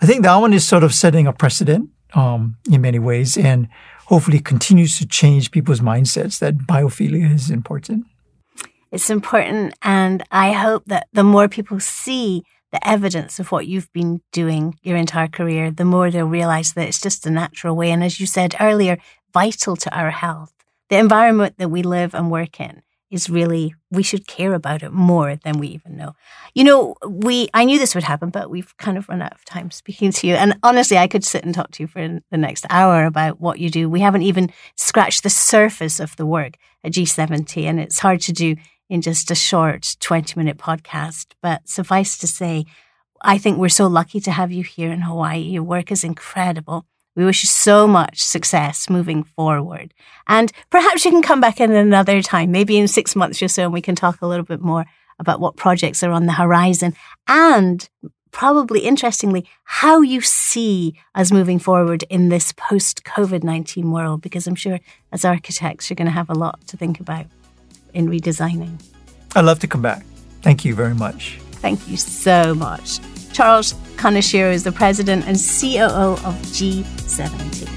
I 0.02 0.06
think 0.06 0.24
that 0.24 0.36
one 0.36 0.54
is 0.54 0.68
sort 0.68 0.84
of 0.84 0.94
setting 0.94 1.26
a 1.26 1.34
precedent 1.34 1.90
um, 2.14 2.58
in 2.70 2.82
many 2.82 3.00
ways, 3.00 3.38
and 3.38 3.70
hopefully 4.08 4.40
continues 4.40 5.00
to 5.00 5.08
change 5.08 5.52
people's 5.52 5.80
mindsets 5.80 6.40
that 6.40 6.58
biophilia 6.68 7.34
is 7.34 7.50
important. 7.50 8.06
It's 8.92 9.10
important, 9.10 9.74
and 9.82 10.24
I 10.32 10.52
hope 10.52 10.84
that 10.88 11.08
the 11.14 11.24
more 11.24 11.48
people 11.48 11.80
see 11.80 12.44
the 12.72 12.88
evidence 12.88 13.40
of 13.40 13.52
what 13.52 13.68
you've 13.68 13.92
been 13.94 14.22
doing 14.32 14.78
your 14.82 14.98
entire 14.98 15.28
career, 15.28 15.72
the 15.72 15.86
more 15.86 16.12
they'll 16.12 16.26
realize 16.26 16.74
that 16.74 16.88
it's 16.88 17.02
just 17.02 17.26
a 17.26 17.30
natural 17.30 17.76
way. 17.76 17.92
And 17.92 18.04
as 18.04 18.20
you 18.20 18.26
said 18.26 18.56
earlier, 18.60 18.98
vital 19.34 19.76
to 19.76 19.98
our 19.98 20.12
health. 20.12 20.54
The 20.90 20.98
environment 20.98 21.56
that 21.58 21.70
we 21.70 21.84
live 21.84 22.14
and 22.14 22.30
work 22.30 22.60
in 22.60 22.82
is 23.12 23.30
really 23.30 23.74
we 23.92 24.04
should 24.04 24.28
care 24.28 24.54
about 24.54 24.84
it 24.84 24.92
more 24.92 25.36
than 25.36 25.58
we 25.58 25.68
even 25.70 25.96
know. 25.96 26.16
You 26.54 26.64
know, 26.64 26.96
we 27.08 27.48
I 27.54 27.64
knew 27.64 27.80
this 27.80 27.96
would 27.96 28.04
happen, 28.04 28.30
but 28.30 28.50
we've 28.50 28.76
kind 28.78 28.98
of 28.98 29.08
run 29.08 29.22
out 29.22 29.34
of 29.34 29.46
time 29.46 29.72
speaking 29.82 30.12
to 30.12 30.28
you. 30.28 30.36
And 30.36 30.58
honestly, 30.64 30.98
I 30.98 31.08
could 31.08 31.24
sit 31.24 31.44
and 31.44 31.54
talk 31.54 31.72
to 31.72 31.84
you 31.84 31.88
for 31.88 32.20
the 32.32 32.38
next 32.38 32.66
hour 32.70 33.06
about 33.06 33.40
what 33.40 33.60
you 33.60 33.70
do. 33.70 33.90
We 33.90 34.02
haven't 34.02 34.24
even 34.24 34.52
scratched 34.76 35.24
the 35.24 35.30
surface 35.30 36.00
of 36.00 36.16
the 36.18 36.26
work 36.26 36.58
at 36.84 36.94
G70, 36.94 37.64
and 37.64 37.80
it's 37.80 38.00
hard 38.00 38.22
to 38.22 38.34
do 38.34 38.56
in 38.90 39.02
just 39.02 39.32
a 39.32 39.36
short 39.36 39.98
20 40.00 40.40
minute 40.40 40.58
podcast. 40.58 41.34
But 41.42 41.68
suffice 41.68 42.18
to 42.20 42.28
say, 42.28 42.66
I 43.22 43.38
think 43.38 43.58
we're 43.58 43.70
so 43.70 43.88
lucky 43.88 44.20
to 44.22 44.32
have 44.32 44.52
you 44.52 44.64
here 44.64 44.92
in 44.92 45.02
Hawaii. 45.02 45.40
Your 45.40 45.64
work 45.64 45.92
is 45.92 46.04
incredible. 46.04 46.86
We 47.16 47.24
wish 47.24 47.44
you 47.44 47.48
so 47.48 47.88
much 47.88 48.24
success 48.24 48.90
moving 48.90 49.24
forward. 49.24 49.94
And 50.28 50.52
perhaps 50.70 51.06
you 51.06 51.12
can 51.12 51.22
come 51.22 51.40
back 51.40 51.62
in 51.62 51.72
another 51.72 52.22
time, 52.22 52.52
maybe 52.52 52.78
in 52.78 52.88
six 52.88 53.16
months 53.16 53.42
or 53.42 53.48
so, 53.48 53.64
and 53.64 53.74
we 53.74 53.82
can 53.82 53.96
talk 53.96 54.22
a 54.22 54.28
little 54.28 54.46
bit 54.46 54.62
more 54.62 54.86
about 55.18 55.40
what 55.40 55.56
projects 55.56 56.04
are 56.04 56.12
on 56.12 56.26
the 56.26 56.34
horizon 56.34 56.94
and 57.28 57.90
probably 58.36 58.82
interestingly, 58.82 59.48
how 59.64 60.02
you 60.02 60.20
see 60.20 60.94
us 61.16 61.32
moving 61.32 61.58
forward 61.58 62.04
in 62.10 62.28
this 62.28 62.52
post 62.52 63.06
COVID 63.06 63.44
19 63.46 63.90
world, 63.92 64.22
because 64.22 64.46
I'm 64.46 64.56
sure 64.56 64.82
as 65.14 65.24
architects, 65.24 65.90
you're 65.90 65.96
going 65.96 66.08
to 66.08 66.12
have 66.12 66.30
a 66.30 66.34
lot 66.34 66.68
to 66.68 66.76
think 66.76 67.00
about 67.00 67.28
in 67.96 68.08
redesigning. 68.08 68.80
I'd 69.36 69.46
love 69.46 69.60
to 69.60 69.68
come 69.68 69.82
back. 69.82 70.06
Thank 70.42 70.64
you 70.64 70.76
very 70.76 70.94
much. 70.94 71.40
Thank 71.54 71.88
you 71.88 71.98
so 71.98 72.54
much. 72.54 73.00
Charles 73.34 73.74
Kaneshiro 73.98 74.54
is 74.54 74.64
the 74.64 74.72
president 74.72 75.26
and 75.26 75.36
COO 75.36 76.14
of 76.28 76.36
G70. 76.54 77.68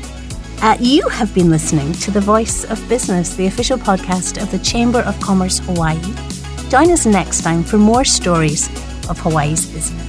Uh, 0.61 0.76
you 0.81 1.09
have 1.09 1.33
been 1.35 1.50
listening 1.50 1.92
to 1.94 2.11
The 2.11 2.20
Voice 2.20 2.64
of 2.64 2.87
Business, 2.88 3.35
the 3.35 3.46
official 3.46 3.78
podcast 3.78 4.42
of 4.42 4.50
the 4.50 4.59
Chamber 4.59 5.00
of 5.00 5.18
Commerce 5.20 5.61
Hawaii. 5.61 6.00
Join 6.68 6.90
us 6.90 7.07
next 7.07 7.42
time 7.42 7.62
for 7.62 7.78
more 7.78 8.04
stories 8.04 8.68
of 9.09 9.18
Hawaii's 9.20 9.66
business. 9.66 10.08